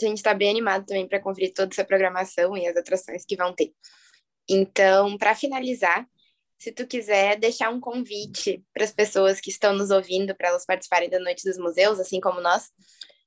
A 0.00 0.04
gente 0.04 0.18
está 0.18 0.32
bem 0.32 0.50
animado 0.50 0.86
também 0.86 1.08
para 1.08 1.20
conferir 1.20 1.52
toda 1.52 1.72
essa 1.72 1.84
programação 1.84 2.56
e 2.56 2.66
as 2.66 2.76
atrações 2.76 3.24
que 3.26 3.36
vão 3.36 3.52
ter. 3.52 3.72
Então, 4.48 5.16
para 5.16 5.34
finalizar, 5.34 6.06
se 6.58 6.70
tu 6.72 6.86
quiser 6.86 7.38
deixar 7.38 7.70
um 7.70 7.80
convite 7.80 8.64
para 8.72 8.84
as 8.84 8.92
pessoas 8.92 9.40
que 9.40 9.50
estão 9.50 9.72
nos 9.74 9.90
ouvindo, 9.90 10.34
para 10.34 10.48
elas 10.48 10.64
participarem 10.64 11.10
da 11.10 11.18
Noite 11.18 11.44
dos 11.44 11.58
Museus, 11.58 11.98
assim 11.98 12.20
como 12.20 12.40
nós, 12.40 12.70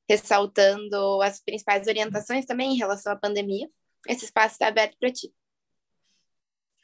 ressaltando 0.09 1.21
as 1.21 1.41
principais 1.43 1.87
orientações 1.87 2.45
também 2.45 2.73
em 2.73 2.77
relação 2.77 3.11
à 3.11 3.15
pandemia, 3.15 3.67
esse 4.07 4.25
espaço 4.25 4.53
está 4.53 4.67
aberto 4.67 4.95
para 4.99 5.11
ti. 5.11 5.33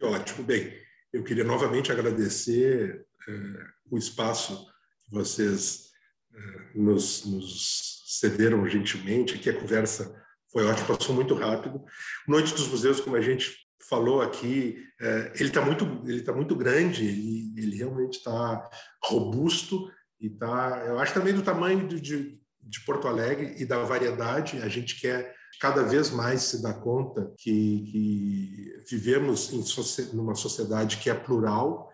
Ótimo. 0.01 0.43
Bem, 0.43 0.73
eu 1.13 1.23
queria 1.23 1.43
novamente 1.43 1.91
agradecer 1.91 3.05
eh, 3.27 3.65
o 3.89 3.97
espaço 3.97 4.67
vocês 5.09 5.91
eh, 6.33 6.71
nos, 6.73 7.25
nos 7.25 8.03
cederam 8.07 8.67
gentilmente, 8.67 9.35
aqui 9.35 9.49
a 9.49 9.59
conversa 9.59 10.19
foi 10.51 10.65
ótima, 10.65 10.97
passou 10.97 11.15
muito 11.15 11.33
rápido. 11.33 11.83
Noite 12.27 12.53
dos 12.53 12.67
Museus, 12.67 12.99
como 12.99 13.15
a 13.15 13.21
gente 13.21 13.55
falou 13.87 14.21
aqui, 14.21 14.83
eh, 14.99 15.31
ele 15.35 15.49
está 15.49 15.61
muito, 15.63 15.85
ele 16.05 16.21
tá 16.21 16.33
muito 16.33 16.55
grande, 16.55 17.05
ele, 17.05 17.53
ele 17.57 17.75
realmente 17.77 18.17
está 18.17 18.69
robusto 19.03 19.91
e 20.19 20.27
está, 20.27 20.83
eu 20.87 20.99
acho 20.99 21.13
também 21.13 21.33
do 21.33 21.41
tamanho 21.41 21.87
de, 21.87 21.99
de, 21.99 22.41
de 22.61 22.79
Porto 22.85 23.07
Alegre 23.07 23.55
e 23.57 23.65
da 23.65 23.83
variedade. 23.83 24.61
A 24.61 24.67
gente 24.67 24.99
quer 24.99 25.35
cada 25.59 25.83
vez 25.83 26.09
mais 26.11 26.43
se 26.43 26.61
dar 26.61 26.75
conta 26.75 27.33
que, 27.37 27.83
que 27.91 28.83
vivemos 28.89 29.51
em 29.51 30.15
numa 30.15 30.35
sociedade 30.35 30.97
que 30.97 31.09
é 31.09 31.13
plural 31.13 31.89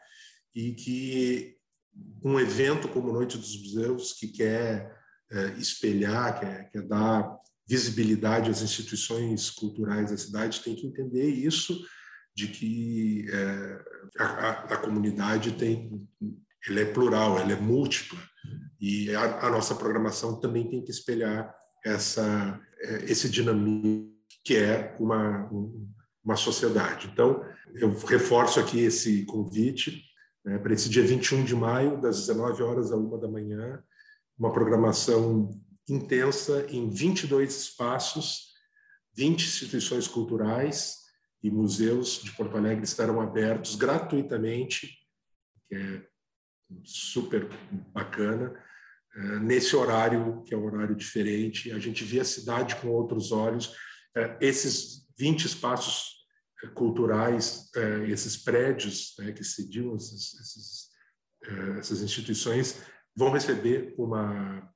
e 0.54 0.74
que 0.74 1.58
um 2.24 2.40
evento 2.40 2.88
como 2.88 3.12
Noite 3.12 3.38
dos 3.38 3.60
Museus, 3.62 4.14
que 4.14 4.28
quer 4.28 4.96
é, 5.32 5.48
espelhar, 5.58 6.40
quer, 6.40 6.70
quer 6.70 6.82
dar 6.84 7.38
visibilidade 7.68 8.50
às 8.50 8.62
instituições 8.62 9.50
culturais 9.50 10.12
da 10.12 10.18
cidade, 10.18 10.62
tem 10.64 10.76
que 10.76 10.88
entender 10.88 11.30
isso, 11.30 11.86
de 12.36 12.48
que 12.48 13.26
é, 13.30 13.80
a, 14.20 14.50
a, 14.74 14.78
comunidade 14.78 15.54
tem, 15.54 16.08
ela 16.68 16.80
é 16.80 16.86
plural, 16.86 17.40
ela 17.40 17.52
é 17.52 17.60
múltipla, 17.60 18.20
e 18.80 19.14
a, 19.14 19.48
a 19.48 19.50
nossa 19.50 19.76
programação 19.76 20.40
também 20.40 20.70
tem 20.70 20.84
que 20.84 20.92
espelhar 20.92 21.54
essa, 21.84 22.60
é, 22.80 23.12
esse 23.12 23.28
dinamismo 23.28 24.16
que 24.46 24.56
é 24.56 24.96
uma, 25.00 25.50
uma 26.24 26.36
sociedade. 26.36 27.10
Então, 27.12 27.44
eu 27.76 27.92
reforço 28.06 28.60
aqui 28.60 28.80
esse 28.80 29.26
convite 29.26 30.04
né, 30.46 30.58
para 30.58 30.74
esse 30.74 30.90
dia 30.90 31.04
21 31.04 31.44
de 31.44 31.56
maio, 31.56 32.00
das 32.00 32.28
19 32.28 32.64
horas 32.64 32.92
à 32.92 32.96
1 32.96 33.20
da 33.20 33.28
manhã, 33.28 33.84
uma 34.38 34.54
programação 34.54 35.50
intensa 35.90 36.66
em 36.70 36.90
22 36.90 37.56
espaços, 37.56 38.48
20 39.16 39.46
instituições 39.46 40.08
culturais 40.08 40.98
e 41.42 41.50
museus 41.50 42.22
de 42.22 42.32
Porto 42.32 42.58
Alegre 42.58 42.84
estarão 42.84 43.22
abertos 43.22 43.76
gratuitamente, 43.76 44.98
que 45.68 45.76
é 45.76 46.08
super 46.84 47.48
bacana, 47.94 48.54
é, 49.16 49.40
nesse 49.40 49.76
horário, 49.76 50.44
que 50.44 50.54
é 50.54 50.58
um 50.58 50.66
horário 50.66 50.96
diferente. 50.96 51.72
A 51.72 51.80
gente 51.80 52.04
vê 52.04 52.20
a 52.20 52.26
cidade 52.26 52.76
com 52.76 52.90
outros 52.90 53.32
olhos. 53.32 53.74
É, 54.16 54.38
esses 54.42 55.08
20 55.18 55.46
espaços 55.46 56.18
culturais, 56.74 57.70
é, 57.76 58.10
esses 58.10 58.38
prédios 58.38 59.14
né, 59.20 59.32
que 59.32 59.44
é, 61.44 61.80
essas 61.80 62.02
instituições, 62.02 62.82
vão 63.16 63.32
receber 63.32 63.96
uma 63.98 64.70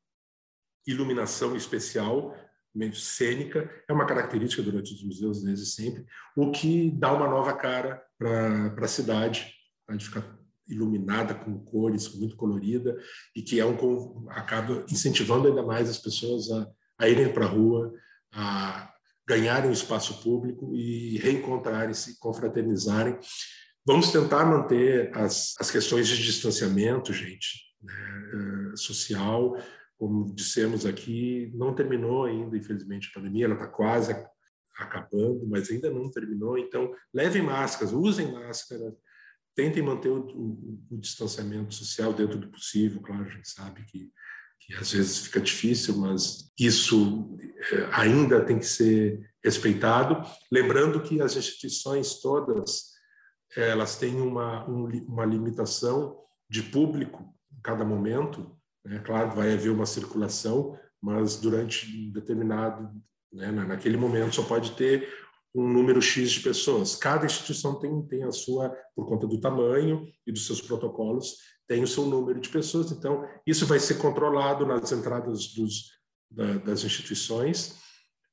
iluminação 0.85 1.55
especial, 1.55 2.35
meio 2.73 2.95
cênica, 2.95 3.69
é 3.87 3.93
uma 3.93 4.05
característica 4.05 4.63
durante 4.63 4.93
os 4.93 5.03
museus 5.03 5.43
desde 5.43 5.65
sempre, 5.65 6.05
o 6.35 6.51
que 6.51 6.91
dá 6.91 7.13
uma 7.13 7.27
nova 7.27 7.53
cara 7.53 8.01
para 8.17 8.73
a 8.77 8.87
cidade, 8.87 9.53
a 9.87 9.95
de 9.95 10.05
ficar 10.05 10.39
iluminada 10.67 11.35
com 11.35 11.59
cores, 11.59 12.15
muito 12.15 12.35
colorida, 12.35 12.97
e 13.35 13.41
que 13.41 13.59
é 13.59 13.65
um 13.65 14.27
acaba 14.29 14.85
incentivando 14.89 15.47
ainda 15.47 15.63
mais 15.63 15.89
as 15.89 15.97
pessoas 15.97 16.49
a, 16.49 16.67
a 16.99 17.09
irem 17.09 17.33
para 17.33 17.45
a 17.45 17.49
rua, 17.49 17.93
a 18.31 18.93
ganharem 19.27 19.69
o 19.69 19.73
espaço 19.73 20.21
público 20.21 20.73
e 20.75 21.17
reencontrarem-se, 21.17 22.19
confraternizarem. 22.19 23.17
Vamos 23.85 24.11
tentar 24.11 24.45
manter 24.45 25.11
as, 25.15 25.55
as 25.59 25.71
questões 25.71 26.07
de 26.07 26.21
distanciamento, 26.21 27.11
gente, 27.11 27.71
né, 27.81 27.93
eh, 28.33 28.75
social, 28.75 29.57
como 30.01 30.33
dissemos 30.33 30.83
aqui, 30.83 31.51
não 31.53 31.75
terminou 31.75 32.25
ainda, 32.25 32.57
infelizmente, 32.57 33.09
a 33.11 33.19
pandemia, 33.19 33.45
ela 33.45 33.53
está 33.53 33.67
quase 33.67 34.11
acabando, 34.75 35.45
mas 35.47 35.69
ainda 35.69 35.91
não 35.91 36.09
terminou. 36.09 36.57
Então, 36.57 36.91
levem 37.13 37.43
máscaras, 37.43 37.93
usem 37.93 38.31
máscara, 38.31 38.97
tentem 39.55 39.83
manter 39.83 40.09
o, 40.09 40.25
o, 40.25 40.87
o, 40.89 40.97
distanciamento 40.97 41.75
social 41.75 42.11
dentro 42.13 42.39
do 42.39 42.49
possível. 42.49 42.99
Claro, 42.99 43.25
a 43.25 43.29
gente 43.29 43.47
sabe 43.47 43.85
que, 43.85 44.11
que 44.61 44.73
às 44.73 44.91
vezes 44.91 45.19
fica 45.19 45.39
difícil, 45.39 45.97
mas 45.97 46.51
isso 46.59 47.37
é, 47.71 47.87
ainda 47.91 48.43
tem 48.43 48.57
que 48.57 48.65
ser 48.65 49.31
respeitado. 49.43 50.27
Lembrando 50.51 51.03
que 51.03 51.21
as 51.21 51.35
instituições 51.35 52.19
todas 52.19 52.89
elas 53.55 53.99
têm 53.99 54.19
uma, 54.19 54.67
um, 54.67 54.87
uma 55.07 55.25
limitação 55.25 56.17
de 56.49 56.63
público 56.63 57.21
em 57.55 57.61
cada 57.61 57.85
momento. 57.85 58.59
É 58.85 58.99
claro, 58.99 59.35
vai 59.35 59.53
haver 59.53 59.69
uma 59.69 59.85
circulação, 59.85 60.77
mas 61.01 61.37
durante 61.37 62.11
determinado, 62.11 62.89
né, 63.31 63.51
naquele 63.51 63.97
momento 63.97 64.35
só 64.35 64.43
pode 64.43 64.71
ter 64.71 65.07
um 65.53 65.67
número 65.67 66.01
X 66.01 66.31
de 66.31 66.39
pessoas. 66.39 66.95
Cada 66.95 67.25
instituição 67.25 67.79
tem, 67.79 68.01
tem 68.07 68.23
a 68.23 68.31
sua, 68.31 68.69
por 68.95 69.07
conta 69.07 69.27
do 69.27 69.39
tamanho 69.39 70.07
e 70.25 70.31
dos 70.31 70.45
seus 70.45 70.61
protocolos, 70.61 71.35
tem 71.67 71.83
o 71.83 71.87
seu 71.87 72.05
número 72.05 72.39
de 72.39 72.49
pessoas. 72.49 72.91
Então, 72.91 73.25
isso 73.45 73.65
vai 73.65 73.79
ser 73.79 73.95
controlado 73.95 74.65
nas 74.65 74.91
entradas 74.91 75.47
dos, 75.53 75.91
da, 76.29 76.57
das 76.59 76.83
instituições, 76.83 77.75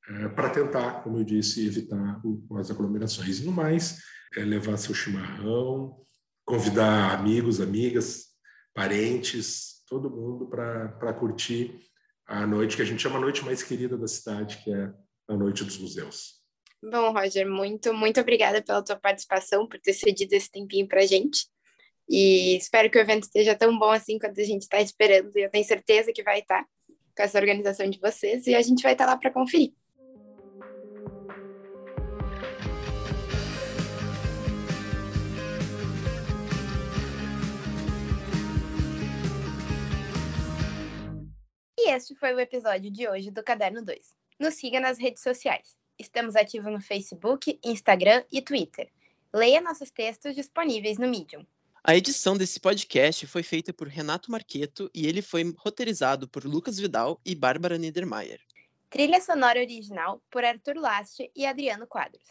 é, 0.08 0.28
para 0.28 0.50
tentar, 0.50 1.02
como 1.02 1.18
eu 1.18 1.24
disse, 1.24 1.66
evitar 1.66 2.20
o, 2.24 2.56
as 2.56 2.70
aglomerações. 2.70 3.40
E 3.40 3.44
no 3.44 3.52
mais, 3.52 3.98
é 4.36 4.44
levar 4.44 4.76
seu 4.76 4.94
chimarrão, 4.94 5.96
convidar 6.44 7.18
amigos, 7.18 7.60
amigas, 7.60 8.26
parentes, 8.74 9.77
todo 9.88 10.10
mundo 10.10 10.46
para 10.46 11.12
curtir 11.14 11.80
a 12.26 12.46
noite 12.46 12.76
que 12.76 12.82
a 12.82 12.84
gente 12.84 13.02
chama 13.02 13.16
a 13.16 13.20
noite 13.20 13.44
mais 13.44 13.62
querida 13.62 13.96
da 13.96 14.06
cidade, 14.06 14.58
que 14.58 14.72
é 14.72 14.92
a 15.28 15.36
noite 15.36 15.64
dos 15.64 15.78
museus. 15.78 16.38
Bom, 16.82 17.12
Roger, 17.12 17.48
muito, 17.48 17.92
muito 17.92 18.20
obrigada 18.20 18.62
pela 18.62 18.84
tua 18.84 18.96
participação, 18.96 19.66
por 19.66 19.80
ter 19.80 19.92
cedido 19.92 20.34
esse 20.34 20.50
tempinho 20.50 20.86
para 20.86 21.00
a 21.00 21.06
gente. 21.06 21.46
E 22.08 22.56
espero 22.56 22.90
que 22.90 22.98
o 22.98 23.00
evento 23.00 23.24
esteja 23.24 23.54
tão 23.54 23.78
bom 23.78 23.90
assim 23.90 24.18
quanto 24.18 24.40
a 24.40 24.44
gente 24.44 24.62
está 24.62 24.80
esperando. 24.80 25.36
Eu 25.36 25.50
tenho 25.50 25.64
certeza 25.64 26.12
que 26.12 26.22
vai 26.22 26.40
estar 26.40 26.62
tá 26.62 26.68
com 27.16 27.22
essa 27.22 27.38
organização 27.38 27.88
de 27.90 27.98
vocês. 27.98 28.46
E 28.46 28.54
a 28.54 28.62
gente 28.62 28.82
vai 28.82 28.92
estar 28.92 29.06
tá 29.06 29.12
lá 29.12 29.18
para 29.18 29.30
conferir. 29.30 29.72
E 41.88 41.90
este 41.90 42.14
foi 42.14 42.34
o 42.34 42.38
episódio 42.38 42.90
de 42.90 43.08
hoje 43.08 43.30
do 43.30 43.42
Caderno 43.42 43.82
2. 43.82 43.98
Nos 44.38 44.56
siga 44.56 44.78
nas 44.78 44.98
redes 44.98 45.22
sociais. 45.22 45.74
Estamos 45.98 46.36
ativos 46.36 46.70
no 46.70 46.82
Facebook, 46.82 47.58
Instagram 47.64 48.22
e 48.30 48.42
Twitter. 48.42 48.90
Leia 49.32 49.62
nossos 49.62 49.90
textos 49.90 50.34
disponíveis 50.34 50.98
no 50.98 51.08
Medium. 51.08 51.46
A 51.82 51.96
edição 51.96 52.36
desse 52.36 52.60
podcast 52.60 53.26
foi 53.26 53.42
feita 53.42 53.72
por 53.72 53.88
Renato 53.88 54.30
Marqueto 54.30 54.90
e 54.94 55.06
ele 55.06 55.22
foi 55.22 55.50
roteirizado 55.56 56.28
por 56.28 56.44
Lucas 56.44 56.78
Vidal 56.78 57.18
e 57.24 57.34
Bárbara 57.34 57.78
Niedermayer. 57.78 58.42
Trilha 58.90 59.22
sonora 59.22 59.58
original 59.58 60.20
por 60.30 60.44
Arthur 60.44 60.76
Laste 60.76 61.32
e 61.34 61.46
Adriano 61.46 61.86
Quadros. 61.86 62.26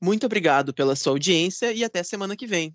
Muito 0.00 0.24
obrigado 0.24 0.72
pela 0.72 0.96
sua 0.96 1.12
audiência 1.12 1.70
e 1.70 1.84
até 1.84 2.02
semana 2.02 2.34
que 2.34 2.46
vem. 2.46 2.74